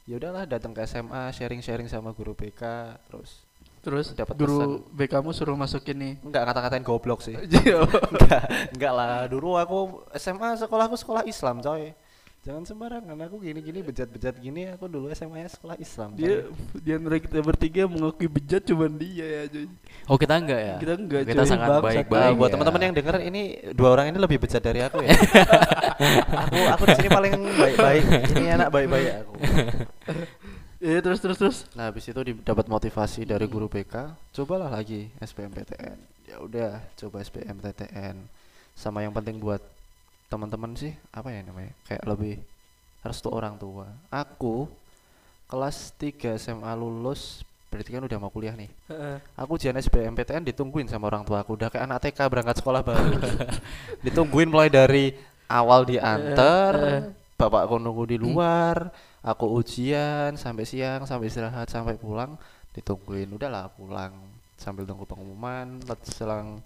ya 0.03 0.19
udahlah 0.19 0.43
datang 0.43 0.75
ke 0.75 0.83
SMA 0.83 1.31
sharing 1.31 1.63
sharing 1.63 1.87
sama 1.87 2.11
guru 2.11 2.35
BK 2.35 2.61
terus 3.07 3.39
Terus 3.79 4.11
Dapat 4.11 4.35
guru 4.35 4.81
B 4.89 5.05
kamu 5.05 5.29
suruh 5.29 5.53
masukin 5.53 5.95
nih. 5.95 6.13
enggak 6.19 6.43
kata-katain 6.43 6.83
goblok 6.83 7.21
sih 7.21 7.39
Iya. 7.63 7.87
enggak 7.87 8.43
enggak 8.75 8.91
lah 8.91 9.23
dulu 9.25 9.55
aku 9.55 9.77
SMA 10.13 10.57
sekolahku 10.57 10.97
sekolah 10.97 11.23
Islam 11.23 11.63
coy 11.63 11.95
jangan 12.45 12.61
sembarangan 12.61 13.17
aku 13.25 13.41
gini-gini 13.41 13.81
bejat-bejat 13.81 14.37
gini 14.37 14.69
aku 14.69 14.85
dulu 14.85 15.09
SMA 15.17 15.41
nya 15.41 15.49
sekolah 15.49 15.81
Islam 15.81 16.13
dia 16.13 16.45
coy. 16.45 16.77
di 16.77 16.89
antara 16.93 17.17
kita 17.17 17.41
bertiga 17.41 17.89
mengakui 17.89 18.29
bejat 18.29 18.61
cuman 18.69 19.01
dia 19.01 19.25
ya, 19.25 19.41
cuy. 19.49 19.65
Oh, 20.05 20.13
kita 20.21 20.37
enggak 20.37 20.61
ya? 20.61 20.75
Kita 20.77 20.93
enggak, 20.93 21.21
Kita 21.25 21.41
cuy. 21.41 21.49
sangat 21.49 21.69
baik-baik. 21.81 22.29
Nah, 22.29 22.37
buat 22.37 22.49
ya. 22.49 22.53
teman-teman 22.53 22.81
yang 22.85 22.93
denger 22.93 23.15
ini 23.25 23.41
dua 23.73 23.89
orang 23.97 24.13
ini 24.13 24.21
lebih 24.21 24.37
bejat 24.37 24.61
dari 24.61 24.85
aku 24.85 25.01
ya. 25.01 25.17
aku 26.45 26.59
aku 26.69 26.83
di 26.85 26.95
sini 27.01 27.09
paling 27.09 27.33
baik-baik. 27.33 28.03
Ini 28.37 28.47
anak 28.61 28.69
baik-baik 28.69 29.09
aku. 29.25 29.33
Iya, 30.85 30.99
terus 31.09 31.19
terus 31.25 31.37
terus. 31.41 31.57
Nah, 31.73 31.89
habis 31.89 32.05
itu 32.05 32.21
dapat 32.45 32.69
motivasi 32.69 33.25
dari 33.25 33.49
guru 33.49 33.65
BK, 33.65 34.13
cobalah 34.37 34.69
lagi 34.69 35.09
SBMPTN. 35.17 35.97
Ya 36.29 36.37
udah, 36.37 36.77
coba 36.93 37.25
SBMPTN. 37.25 38.21
Sama 38.77 39.01
yang 39.01 39.17
penting 39.17 39.41
buat 39.41 39.65
teman-teman 40.35 40.75
sih, 40.75 40.91
apa 41.15 41.31
ya 41.31 41.39
namanya? 41.47 41.71
Kayak 41.87 42.03
lebih 42.03 42.35
restu 42.99 43.31
orang 43.31 43.55
tua. 43.55 43.87
Aku 44.11 44.67
kelas 45.47 45.95
3 45.95 46.35
SMA 46.35 46.73
lulus, 46.75 47.47
berarti 47.71 47.95
kan 47.95 48.03
udah 48.03 48.17
mau 48.19 48.27
kuliah 48.27 48.51
nih. 48.59 48.67
Aku 49.39 49.55
ujian 49.55 49.77
SBMPTN 49.79 50.43
ditungguin 50.51 50.91
sama 50.91 51.07
orang 51.07 51.23
tua 51.23 51.39
aku 51.39 51.55
udah 51.55 51.71
kayak 51.71 51.87
anak 51.87 52.03
TK 52.03 52.19
berangkat 52.27 52.55
sekolah 52.59 52.83
baru. 52.83 53.15
ditungguin 54.05 54.51
mulai 54.51 54.67
dari 54.67 55.15
awal 55.47 55.87
diantar, 55.87 56.73
Eh, 56.75 57.01
bapakku 57.35 57.77
nunggu 57.77 58.03
di 58.09 58.17
luar, 58.17 58.89
aku 59.21 59.59
ujian 59.59 60.39
sampai 60.39 60.65
siang, 60.65 61.03
sampai 61.03 61.27
istirahat, 61.29 61.67
sampai 61.69 61.95
pulang 61.99 62.39
ditungguin. 62.73 63.31
Udahlah 63.31 63.69
pulang 63.71 64.11
sambil 64.55 64.87
tunggu 64.87 65.05
pengumuman, 65.05 65.83
selang 66.07 66.63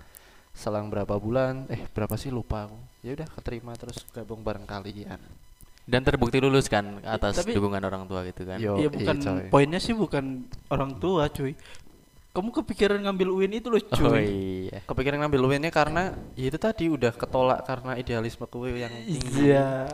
selang 0.54 0.88
berapa 0.94 1.18
bulan, 1.18 1.66
eh 1.74 1.82
berapa 1.92 2.16
sih 2.16 2.30
lupa 2.30 2.70
aku. 2.70 2.80
Ya 3.00 3.16
udah 3.16 3.28
keterima 3.32 3.72
terus 3.80 4.04
gabung 4.12 4.44
bareng 4.44 4.68
kalian. 4.68 5.20
Dan 5.90 6.06
terbukti 6.06 6.38
lulus 6.38 6.70
kan 6.70 7.02
atas 7.02 7.42
Tapi- 7.42 7.58
dukungan 7.58 7.82
orang 7.82 8.06
tua 8.06 8.22
gitu 8.28 8.46
kan. 8.46 8.62
Yo, 8.62 8.78
Iya 8.78 8.94
bukan 8.94 9.16
coy. 9.18 9.44
poinnya 9.50 9.80
sih 9.82 9.98
bukan 9.98 10.46
orang 10.70 11.02
tua, 11.02 11.26
cuy. 11.34 11.58
Kamu 12.30 12.54
kepikiran 12.54 13.02
ngambil 13.02 13.34
UIN 13.34 13.58
itu 13.58 13.74
loh, 13.74 13.82
cuy. 13.82 14.06
Oh 14.06 14.14
iya. 14.22 14.86
Kepikiran 14.86 15.18
ngambil 15.26 15.50
UIN-nya 15.50 15.74
karena 15.74 16.14
ya 16.38 16.46
itu 16.46 16.62
tadi 16.62 16.86
udah 16.86 17.10
ketolak 17.10 17.66
karena 17.66 17.98
idealisme 17.98 18.46
gue 18.46 18.70
yang 18.78 18.94
tinggi. 18.94 19.50
Iya. 19.50 19.90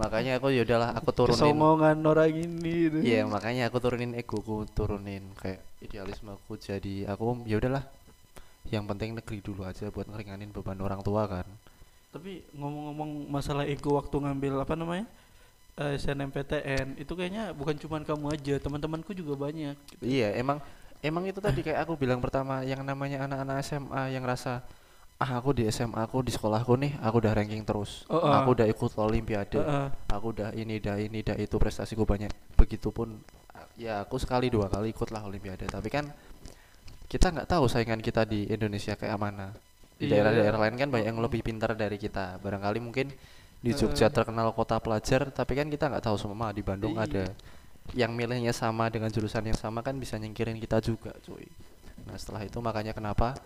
Makanya 0.00 0.40
aku 0.40 0.48
ya 0.48 0.64
udahlah 0.64 0.96
aku 0.96 1.12
turunin. 1.12 1.36
Kesombongan 1.36 2.00
orang 2.08 2.32
ini. 2.32 2.88
Iya, 3.04 3.28
makanya 3.28 3.68
aku 3.68 3.84
turunin 3.84 4.16
egoku, 4.16 4.64
turunin 4.72 5.28
kayak 5.36 5.60
idealismeku 5.84 6.56
jadi 6.56 7.04
aku 7.12 7.44
ya 7.44 7.60
udahlah. 7.60 7.84
Yang 8.72 8.84
penting 8.88 9.10
negeri 9.20 9.38
dulu 9.44 9.68
aja 9.68 9.92
buat 9.92 10.08
ngeringanin 10.08 10.56
beban 10.56 10.80
orang 10.80 11.04
tua 11.04 11.28
kan. 11.28 11.44
Tapi 12.14 12.46
ngomong-ngomong 12.54 13.26
masalah 13.26 13.66
ego 13.66 13.98
waktu 13.98 14.14
ngambil 14.22 14.62
apa 14.62 14.78
namanya? 14.78 15.06
eh, 15.74 15.98
SNMPTN 15.98 17.02
itu 17.02 17.12
kayaknya 17.18 17.50
bukan 17.50 17.74
cuman 17.74 18.06
kamu 18.06 18.26
aja, 18.30 18.54
teman-temanku 18.62 19.10
juga 19.10 19.34
banyak. 19.34 19.74
Iya, 19.98 20.38
emang 20.38 20.62
emang 21.02 21.26
itu 21.26 21.42
tadi 21.42 21.60
kayak 21.66 21.84
aku 21.84 21.98
bilang 21.98 22.22
pertama 22.22 22.62
yang 22.62 22.80
namanya 22.86 23.26
anak-anak 23.26 23.60
SMA 23.66 24.14
yang 24.14 24.24
rasa 24.24 24.62
ah 25.14 25.30
aku 25.38 25.54
di 25.54 25.62
SMA 25.70 26.02
aku 26.02 26.26
di 26.26 26.34
sekolahku 26.34 26.74
nih 26.74 26.98
aku 27.02 27.22
udah 27.22 27.32
ranking 27.34 27.62
terus. 27.66 28.06
Oh, 28.10 28.18
oh. 28.18 28.32
Aku 28.42 28.54
udah 28.54 28.66
ikut 28.66 28.92
olimpiade. 28.98 29.58
Heeh. 29.58 29.86
Aku 30.10 30.34
udah 30.34 30.54
ini 30.54 30.78
dah 30.78 30.98
ini 30.98 31.22
dah 31.22 31.38
itu 31.38 31.58
prestasiku 31.58 32.06
banyak. 32.06 32.30
Begitupun 32.54 33.18
ya 33.74 34.06
aku 34.06 34.18
sekali 34.22 34.50
dua 34.50 34.70
kali 34.70 34.94
ikutlah 34.94 35.26
olimpiade, 35.26 35.66
tapi 35.66 35.90
kan 35.90 36.06
kita 37.10 37.30
nggak 37.34 37.50
tahu 37.50 37.66
saingan 37.66 37.98
kita 37.98 38.22
di 38.26 38.46
Indonesia 38.46 38.94
kayak 38.94 39.18
mana. 39.18 39.54
Di 39.94 40.10
Iya. 40.10 40.20
daerah-daerah 40.20 40.58
lain 40.58 40.74
kan 40.74 40.88
banyak 40.90 41.06
yang 41.14 41.20
lebih 41.22 41.40
pintar 41.46 41.72
dari 41.78 41.96
kita. 41.96 42.42
Barangkali 42.42 42.78
mungkin 42.82 43.14
di 43.64 43.72
Jogja 43.72 44.10
terkenal 44.12 44.52
kota 44.52 44.76
pelajar, 44.82 45.30
tapi 45.32 45.56
kan 45.56 45.70
kita 45.70 45.88
nggak 45.88 46.04
tahu 46.04 46.16
semua 46.20 46.52
di 46.52 46.60
Bandung 46.60 46.98
Iya. 46.98 47.06
ada 47.08 47.24
yang 47.96 48.12
milihnya 48.12 48.52
sama 48.52 48.88
dengan 48.88 49.08
jurusan 49.12 49.44
yang 49.44 49.56
sama 49.56 49.80
kan 49.84 49.96
bisa 49.96 50.16
nyingkirin 50.20 50.56
kita 50.60 50.80
juga, 50.84 51.12
cuy. 51.24 51.44
Nah, 52.04 52.16
setelah 52.18 52.44
itu 52.44 52.58
makanya 52.60 52.92
kenapa 52.92 53.36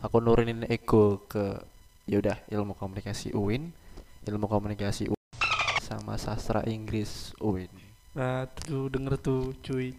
aku 0.00 0.20
nurunin 0.20 0.64
ego 0.68 1.24
ke 1.28 1.58
yaudah 2.08 2.38
ilmu 2.48 2.72
komunikasi 2.76 3.32
UIN, 3.36 3.72
ilmu 4.28 4.46
komunikasi 4.48 5.08
UIN 5.10 5.28
sama 5.84 6.16
sastra 6.16 6.64
Inggris 6.68 7.34
UIN. 7.40 7.68
Nah, 8.16 8.46
tuh 8.46 8.88
denger 8.88 9.16
tuh, 9.20 9.52
cuy. 9.64 9.92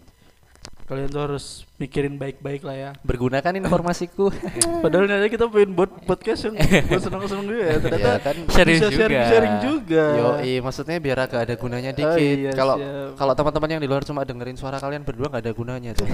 Kalian 0.91 1.07
tuh 1.07 1.23
harus 1.23 1.45
mikirin 1.77 2.13
baik-baik 2.13 2.61
lah 2.61 2.75
ya 2.75 2.89
Bergunakan 2.99 3.55
informasiku. 3.55 4.27
padahal 4.83 5.07
nanti 5.07 5.31
kita 5.31 5.47
pengen 5.47 5.71
buat 5.71 5.87
podcast 6.03 6.45
yang 6.45 6.59
buat 6.59 6.99
senang-senang 6.99 7.47
juga 7.47 7.63
ya 7.63 7.77
ternyata 7.79 8.09
ya 8.09 8.19
kan. 8.19 8.35
Bisa 8.43 8.61
juga. 8.67 8.91
sharing-sharing 8.91 9.55
juga 9.63 10.03
Yo, 10.43 10.59
maksudnya 10.59 10.97
biar 10.97 11.17
agak 11.21 11.39
ada 11.41 11.55
gunanya 11.55 11.91
Oh, 11.91 11.97
dikit. 11.97 12.19
iya, 12.37 12.51
Kalau 12.51 12.75
siap. 12.75 13.15
kalau 13.15 13.33
teman-teman 13.33 13.69
yang 13.69 13.81
di 13.81 13.87
luar 13.87 14.03
cuma 14.03 14.21
dengerin 14.21 14.59
suara 14.59 14.77
kalian 14.77 15.01
berdua 15.01 15.27
nggak 15.27 15.41
ada 15.41 15.53
gunanya 15.53 15.91
tuh. 15.93 16.07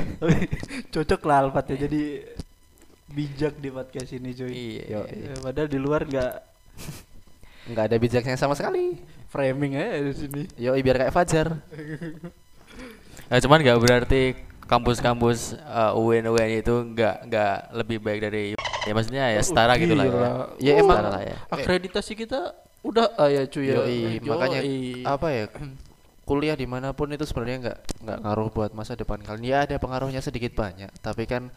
cocok 0.94 1.22
lah 1.24 1.38
Alfat 1.44 1.74
ya 1.74 1.78
jadi 1.84 2.02
bijak 3.08 3.58
di 3.58 3.70
podcast 3.70 4.12
ini 4.12 4.30
cuy 4.32 4.52
Iya. 4.52 4.84
Yo, 4.88 5.00
Eh, 5.04 5.40
padahal 5.42 5.66
di 5.66 5.80
luar 5.80 6.06
nggak 6.06 6.32
nggak 7.68 7.84
ada 7.84 7.98
bijaknya 7.98 8.36
sama 8.36 8.54
sekali. 8.54 9.02
framing 9.28 9.76
aja 9.76 10.00
di 10.00 10.14
sini 10.14 10.42
Yo, 10.56 10.72
biar 10.78 11.02
kayak 11.02 11.12
Fajar. 11.12 11.48
Nah, 13.28 13.44
cuman 13.44 13.60
nggak 13.60 13.80
berarti 13.82 14.22
kampus-kampus 14.68 15.56
uh, 15.64 15.96
UIN 15.96 16.28
UIN 16.28 16.60
itu 16.60 16.74
nggak 16.94 17.16
nggak 17.26 17.54
lebih 17.74 17.98
baik 17.98 18.20
dari 18.22 18.44
ya 18.84 18.92
maksudnya 18.92 19.26
ya 19.32 19.42
setara 19.42 19.74
gitu 19.76 19.96
lah 19.96 20.06
ya. 20.06 20.12
Ya, 20.60 20.74
Oh, 20.78 20.84
emang- 20.84 21.08
lah 21.08 21.24
ya. 21.24 21.36
akreditasi 21.48 22.14
kita 22.14 22.52
udah 22.84 23.16
ah 23.16 23.28
ya 23.28 23.44
cuy 23.44 23.68
ya 23.68 23.82
Yoi, 23.82 24.00
makanya 24.22 24.60
Yoi. 24.62 25.04
apa 25.04 25.28
ya? 25.30 25.44
Kuliah 26.24 26.54
di 26.54 26.68
mana 26.68 26.92
pun 26.92 27.08
itu 27.08 27.24
sebenarnya 27.24 27.58
nggak 27.64 27.78
nggak 28.04 28.18
ngaruh 28.20 28.50
buat 28.52 28.72
masa 28.72 28.94
depan 28.94 29.20
kalian. 29.20 29.48
Ya 29.48 29.58
ada 29.64 29.80
pengaruhnya 29.80 30.20
sedikit 30.20 30.52
banyak, 30.54 30.92
tapi 31.00 31.24
kan 31.24 31.48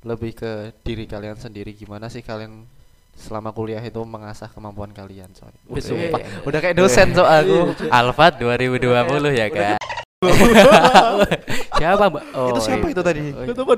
lebih 0.00 0.32
ke 0.32 0.52
diri 0.80 1.04
kalian 1.04 1.36
sendiri. 1.36 1.76
Gimana 1.76 2.08
sih 2.08 2.20
kalian 2.20 2.64
selama 3.12 3.52
kuliah 3.52 3.80
itu 3.80 4.00
mengasah 4.00 4.48
kemampuan 4.48 4.88
kalian. 4.90 5.28
Wih, 5.68 5.80
Betul. 5.80 6.00
sumpah. 6.00 6.20
Udah 6.44 6.60
kayak 6.60 6.76
dosen 6.76 7.12
coy 7.12 7.24
aku. 7.24 7.58
Alfat 7.88 8.40
2020 8.40 9.32
ya 9.32 9.48
kan. 9.48 9.76
Siapa 11.76 12.04
mbak? 12.08 12.24
Oh, 12.32 12.48
itu 12.48 12.60
siapa 12.64 12.86
itu 12.88 13.02
tadi? 13.04 13.20
Oh, 13.36 13.52
tau 13.52 13.64
apa? 13.68 13.74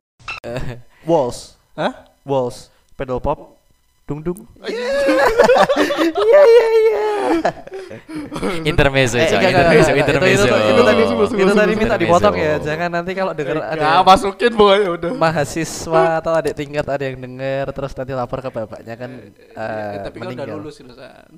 Walls. 1.02 1.58
Hah? 1.74 2.06
Walls. 2.22 2.70
Pedal 2.94 3.18
pop. 3.18 3.58
Dung 4.06 4.22
dung. 4.24 4.38
Intermezzo, 8.64 9.18
Eh, 9.18 9.26
coy. 9.26 9.36
enggak, 9.36 9.50
enggak, 9.50 9.66
Intermezzo, 9.68 9.90
enggak, 9.90 9.98
intermezzo. 10.00 10.46
Itu, 10.46 10.54
itu, 10.54 10.70
itu, 10.70 10.82
tadi, 10.82 11.00
Masuk, 11.02 11.16
masuk, 11.18 11.36
itu 11.36 11.52
tadi 11.52 11.72
minta 11.74 11.84
Intermezzo. 11.90 12.04
dipotong 12.06 12.36
ya. 12.36 12.54
Jangan 12.62 12.88
nanti 12.88 13.12
kalau 13.12 13.32
denger 13.34 13.56
ada 13.58 13.82
ya 13.82 14.00
masukin 14.00 14.52
pokoknya 14.54 14.88
udah 14.94 15.10
mahasiswa 15.12 16.02
atau 16.22 16.32
adik 16.32 16.54
tingkat 16.54 16.86
ada 16.86 17.04
yang 17.04 17.18
denger 17.18 17.64
terus 17.68 17.92
nanti 17.92 18.12
lapor 18.14 18.38
ke 18.40 18.48
bapaknya 18.48 18.94
kan 18.94 19.10
Eh, 19.18 19.58
eh, 19.58 20.00
tapi 20.00 20.16
kan 20.16 20.24
udah 20.24 20.34
meninggal. 20.38 20.56
lulus 20.56 20.76
lulusan 20.80 21.28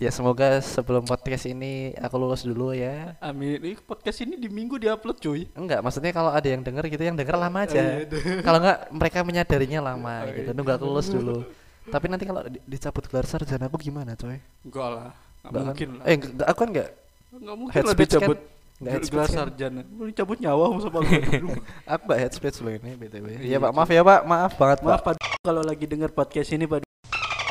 Ya 0.00 0.08
semoga 0.08 0.64
sebelum 0.64 1.04
podcast 1.04 1.44
ini 1.44 1.92
aku 1.94 2.16
lulus 2.16 2.40
dulu 2.40 2.72
ya. 2.72 3.12
amin 3.20 3.60
ini 3.60 3.76
podcast 3.76 4.24
ini 4.24 4.32
di 4.34 4.48
minggu 4.48 4.74
diupload 4.74 5.20
cuy 5.20 5.44
Enggak, 5.52 5.84
maksudnya 5.84 6.08
kalau 6.10 6.32
ada 6.32 6.48
yang 6.48 6.64
denger 6.64 6.88
gitu 6.88 7.04
yang 7.04 7.12
denger 7.14 7.36
lama 7.36 7.60
Oh, 7.60 7.66
aja. 7.68 7.76
iya, 8.00 8.08
Oh, 8.08 8.40
kalau 8.40 8.58
enggak 8.58 8.78
mereka 8.90 9.18
menyadarinya 9.20 9.80
lama 9.84 10.24
iya. 10.24 10.40
gitu. 10.40 10.50
Nunggu 10.50 10.72
aku 10.72 10.84
lulus 10.86 11.06
dulu. 11.06 11.44
Tapi 11.84 12.06
nanti 12.08 12.24
kalau 12.24 12.40
di- 12.44 12.64
dicabut 12.64 13.04
gelar 13.04 13.28
sarjana 13.28 13.68
aku 13.68 13.76
gimana, 13.76 14.16
coy? 14.16 14.40
enggak 14.62 14.88
lah 14.88 15.08
nggak 15.40 15.50
Enggak 15.50 15.64
mungkin 15.68 15.88
kan? 15.90 15.96
lah 15.96 16.04
Eh, 16.04 16.14
enggak, 16.16 16.30
enggak, 16.32 16.48
aku 16.48 16.58
kan 16.58 16.68
enggak. 16.70 16.88
nggak 17.30 17.56
mungkin 17.56 17.76
lah 17.76 17.92
speech 17.92 18.00
kan? 18.00 18.16
dicabut 18.16 18.38
Enggak 18.80 18.92
head 18.96 19.02
gelar 19.06 19.20
kan? 19.22 19.36
sarjana 19.36 19.80
lu 19.84 20.02
dicabut 20.08 20.38
nyawa 20.40 20.64
sama 20.80 20.98
Aku 21.92 22.02
enggak 22.08 22.18
head 22.18 22.32
speech 22.32 22.58
loh 22.58 22.72
ini 22.72 22.90
BTW. 22.96 23.24
Iya, 23.30 23.40
Iya, 23.44 23.56
Pak. 23.58 23.70
Maaf 23.70 23.90
ya, 23.90 24.00
Pak. 24.00 24.20
Maaf 24.24 24.52
banget, 24.56 24.78
Pak. 24.80 24.88
maaf 24.88 25.02
Pak 25.02 25.14
kalau 25.40 25.60
lagi 25.60 25.84
denger 25.84 26.08
podcast 26.10 26.50
ini 26.50 26.64
Pak 26.64 26.88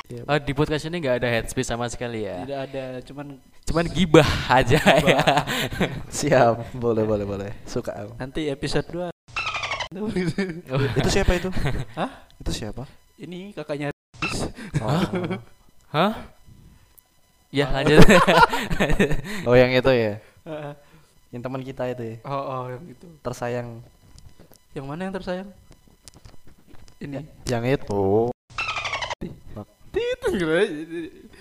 Pak. 0.10 0.26
Oh, 0.26 0.40
di 0.42 0.54
podcast 0.58 0.90
ini 0.90 0.98
nggak 1.06 1.22
ada 1.22 1.30
head 1.30 1.46
speech 1.46 1.70
sama 1.70 1.86
sekali 1.86 2.26
ya. 2.26 2.42
tidak 2.42 2.60
ada 2.66 2.84
cuman 3.06 3.28
Cuman 3.70 3.86
gibah 3.94 4.26
aja 4.50 4.82
ya. 4.82 5.22
Siap. 6.18 6.74
Boleh, 6.74 7.06
boleh, 7.06 7.22
boleh. 7.30 7.50
Suka 7.70 7.94
aku. 7.94 8.18
nanti 8.18 8.50
episode 8.50 8.90
2 8.90 9.14
itu 11.02 11.10
siapa 11.10 11.38
itu? 11.38 11.50
Hah? 11.94 12.26
Itu 12.42 12.50
siapa? 12.54 12.90
ini 13.22 13.54
kakaknya 13.54 13.94
Oh. 14.82 15.02
Hah? 15.94 16.14
Ya 17.54 17.70
lanjut. 17.70 18.02
oh, 19.50 19.54
yang 19.58 19.70
itu 19.74 19.90
ya. 19.94 20.14
Heeh. 20.46 20.74
Yang 21.30 21.42
teman 21.46 21.62
kita 21.62 21.84
itu 21.94 22.04
ya. 22.06 22.16
oh 22.26 22.42
oh 22.42 22.64
yang 22.74 22.84
itu 22.90 23.06
Tersayang. 23.22 23.86
yang 24.74 24.86
mana 24.86 25.10
yang 25.10 25.14
tersayang 25.14 25.50
ini 27.02 27.26
Yang 27.46 27.82
itu. 27.82 28.30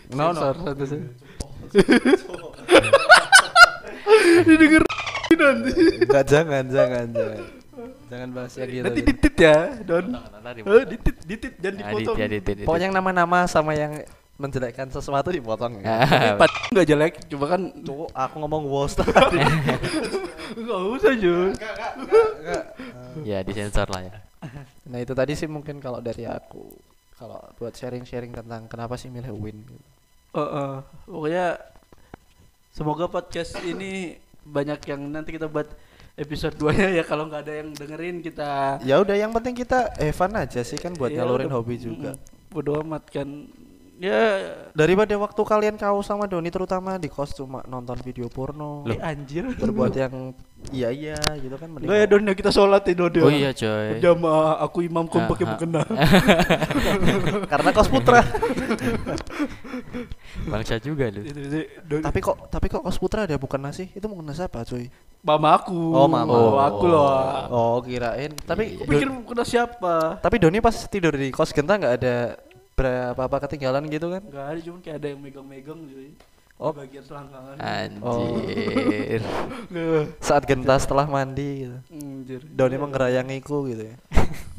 No, 0.08 0.32
no. 0.32 0.48
Sih. 0.82 1.02
Didengar 4.44 4.82
nanti. 5.38 5.72
Enggak 6.00 6.24
jangan, 6.26 6.64
jangan, 6.66 7.06
jangan. 7.08 7.40
Jangan 8.08 8.28
bahas 8.32 8.52
yang 8.56 8.68
gitu. 8.72 8.84
Nanti 8.88 9.00
ditit 9.04 9.34
ya, 9.36 9.56
Don. 9.84 10.06
Eh, 10.56 10.84
ditit, 10.88 11.16
ditit 11.22 11.52
jangan 11.60 11.76
Ya, 11.76 11.80
dipotong. 11.84 12.16
dit, 12.16 12.18
ya, 12.18 12.26
dit, 12.26 12.42
dit, 12.42 12.56
dit. 12.56 12.64
Pokoknya 12.64 12.86
yang 12.88 12.96
nama-nama 12.96 13.44
sama 13.44 13.76
yang 13.76 13.92
menjelekkan 14.34 14.88
sesuatu 14.88 15.28
dipotong. 15.28 15.82
ya. 15.82 15.86
Ah, 16.00 16.32
Pad 16.34 16.50
enggak 16.72 16.86
jelek, 16.88 17.12
coba 17.28 17.46
kan 17.52 17.62
Tuh, 17.84 18.08
aku 18.08 18.34
ngomong 18.38 18.64
walls 18.64 18.96
tadi. 18.98 19.36
enggak 20.56 20.78
usah, 20.88 21.12
Jun. 21.14 21.52
ya 23.20 23.42
disensor 23.42 23.90
lah 23.90 24.02
ya. 24.04 24.12
nah, 24.86 24.98
itu 24.98 25.12
tadi 25.12 25.34
sih 25.34 25.46
mungkin 25.46 25.76
kalau 25.76 26.00
dari 26.00 26.24
aku. 26.24 26.70
Kalau 27.18 27.42
buat 27.58 27.74
sharing-sharing 27.74 28.30
tentang 28.30 28.70
kenapa 28.70 28.94
sih 28.94 29.10
milih 29.10 29.34
Win. 29.34 29.58
gitu. 29.66 29.84
Heeh. 30.38 30.74
Pokoknya 31.04 31.46
semoga 32.70 33.10
podcast 33.10 33.58
ini 33.60 34.14
banyak 34.46 34.80
yang 34.86 35.02
nanti 35.10 35.34
kita 35.34 35.50
buat 35.50 35.66
episode 36.14 36.54
2-nya 36.56 36.94
ya 36.94 37.04
kalau 37.04 37.26
nggak 37.26 37.42
ada 37.42 37.54
yang 37.62 37.70
dengerin 37.74 38.18
kita 38.18 38.78
Ya 38.82 38.98
udah 38.98 39.14
yang 39.14 39.30
penting 39.30 39.54
kita 39.54 39.94
Evan 39.98 40.34
aja 40.34 40.62
sih 40.62 40.78
kan 40.78 40.94
buat 40.94 41.10
Ya 41.10 41.22
nyalurin 41.22 41.50
udah, 41.50 41.56
hobi 41.58 41.74
juga. 41.78 42.14
Bodo 42.48 42.80
amat 42.82 43.06
kan. 43.10 43.28
Ya 43.98 44.54
Daripada 44.78 45.10
waktu 45.18 45.42
kalian 45.42 45.74
kau 45.74 45.98
sama 46.06 46.30
Doni 46.30 46.54
terutama 46.54 47.02
di 47.02 47.10
kos 47.10 47.34
cuma 47.34 47.66
nonton 47.66 47.98
video 47.98 48.30
porno. 48.30 48.86
eh, 48.86 48.98
anjir. 49.02 49.42
Berbuat 49.58 49.90
yang 49.98 50.14
iya 50.68 50.90
iya 50.90 51.16
gitu 51.38 51.54
kan 51.54 51.70
mending 51.70 51.86
Enggak 51.88 51.98
ya 51.98 52.06
Don 52.06 52.22
ya 52.22 52.34
kita 52.34 52.50
sholat 52.50 52.82
ya 52.84 52.92
Don 52.92 53.10
ya. 53.10 53.22
Oh 53.24 53.30
iya 53.30 53.50
coy. 53.52 53.88
Berjamaah 53.96 54.54
aku 54.60 54.78
imam 54.84 55.04
kom 55.06 55.22
Ah, 55.24 55.28
pakai 55.30 55.44
mukena. 55.46 55.82
karena 57.52 57.68
kos 57.72 57.88
putra. 57.88 58.20
Bangsa 60.48 60.76
juga 60.78 61.08
lu. 61.08 61.20
Tapi 62.00 62.18
kok 62.20 62.36
tapi 62.48 62.66
kok 62.68 62.82
kos 62.82 62.98
putra 62.98 63.24
ada 63.24 63.36
bukan 63.36 63.60
nasi? 63.60 63.88
Itu 63.92 64.06
mukena 64.06 64.32
siapa, 64.32 64.64
cuy? 64.64 64.88
mama 65.18 65.58
aku. 65.58 65.74
Oh, 65.74 66.06
mama. 66.06 66.30
Oh, 66.30 66.54
aku 66.56 66.84
loh. 66.86 67.10
Oh, 67.50 67.76
kirain. 67.82 68.30
Tapi 68.38 68.78
Aku 68.78 68.86
pikir 68.86 69.10
mukena 69.10 69.42
siapa? 69.42 70.22
tapi 70.22 70.38
Doni 70.38 70.62
pas 70.62 70.72
tidur 70.86 71.10
di 71.12 71.34
kos 71.34 71.50
genta 71.50 71.74
nggak 71.74 71.94
ada 71.98 72.38
berapa 72.78 73.18
apa 73.18 73.36
ketinggalan 73.42 73.90
gitu 73.90 74.14
kan? 74.14 74.22
Enggak 74.22 74.46
ada 74.46 74.60
cuman 74.62 74.78
kayak 74.78 74.96
ada 75.02 75.06
yang 75.10 75.20
megang-megang 75.20 75.78
cuy. 75.84 76.14
Oh. 76.58 76.74
Di 76.74 76.82
bagian 76.82 77.04
selangkangan. 77.06 77.54
Anjir. 77.56 79.22
Nah, 79.68 80.08
Saat 80.18 80.42
genta 80.42 80.74
setelah 80.74 81.06
mandi 81.06 81.64
gitu. 81.64 81.78
Anjir. 81.92 82.40
Doni 82.44 82.76
menggerayangiku 82.76 83.68
gitu 83.70 83.82
ya. 83.86 83.96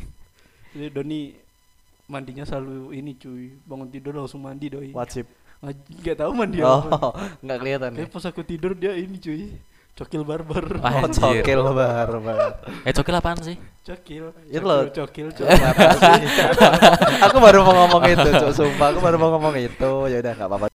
Jadi 0.73 0.87
Doni 0.89 1.19
mandinya 2.07 2.47
selalu 2.47 2.95
ini 2.95 3.19
cuy. 3.19 3.51
Bangun 3.67 3.91
tidur 3.91 4.15
langsung 4.15 4.39
mandi 4.39 4.71
doi. 4.71 4.95
Wajib. 4.95 5.27
Enggak 5.59 6.23
tahu 6.23 6.31
mandi 6.31 6.63
apa. 6.63 6.87
Oh, 6.95 7.11
nggak 7.43 7.57
kelihatan 7.59 7.89
ya. 7.91 7.97
Kayak 8.07 8.11
pas 8.15 8.25
aku 8.31 8.41
tidur 8.47 8.71
dia 8.73 8.95
ini 8.95 9.19
cuy. 9.19 9.59
Cokil 9.99 10.23
barbar. 10.23 10.63
Wah. 10.79 11.03
Oh, 11.03 11.11
Anjir. 11.11 11.43
cokil 11.43 11.59
barbar. 11.75 12.63
Eh 12.87 12.93
cokil 12.95 13.15
apaan 13.19 13.39
sih? 13.43 13.59
Cokil. 13.83 14.31
Itu 14.47 14.55
Cokil, 14.55 14.63
loh. 14.63 14.81
Cokil, 14.87 15.27
cokil. 15.35 15.59
apa 15.59 15.83
sih? 15.99 16.23
aku 17.19 17.37
baru 17.43 17.59
mau 17.67 17.75
ngomong 17.83 18.03
itu, 18.07 18.29
Cuk. 18.31 18.51
sumpah 18.55 18.95
aku 18.95 18.99
baru 19.03 19.17
mau 19.19 19.35
ngomong 19.35 19.59
itu. 19.59 19.91
Ya 20.07 20.23
udah 20.23 20.33
nggak 20.39 20.47
apa-apa. 20.47 20.67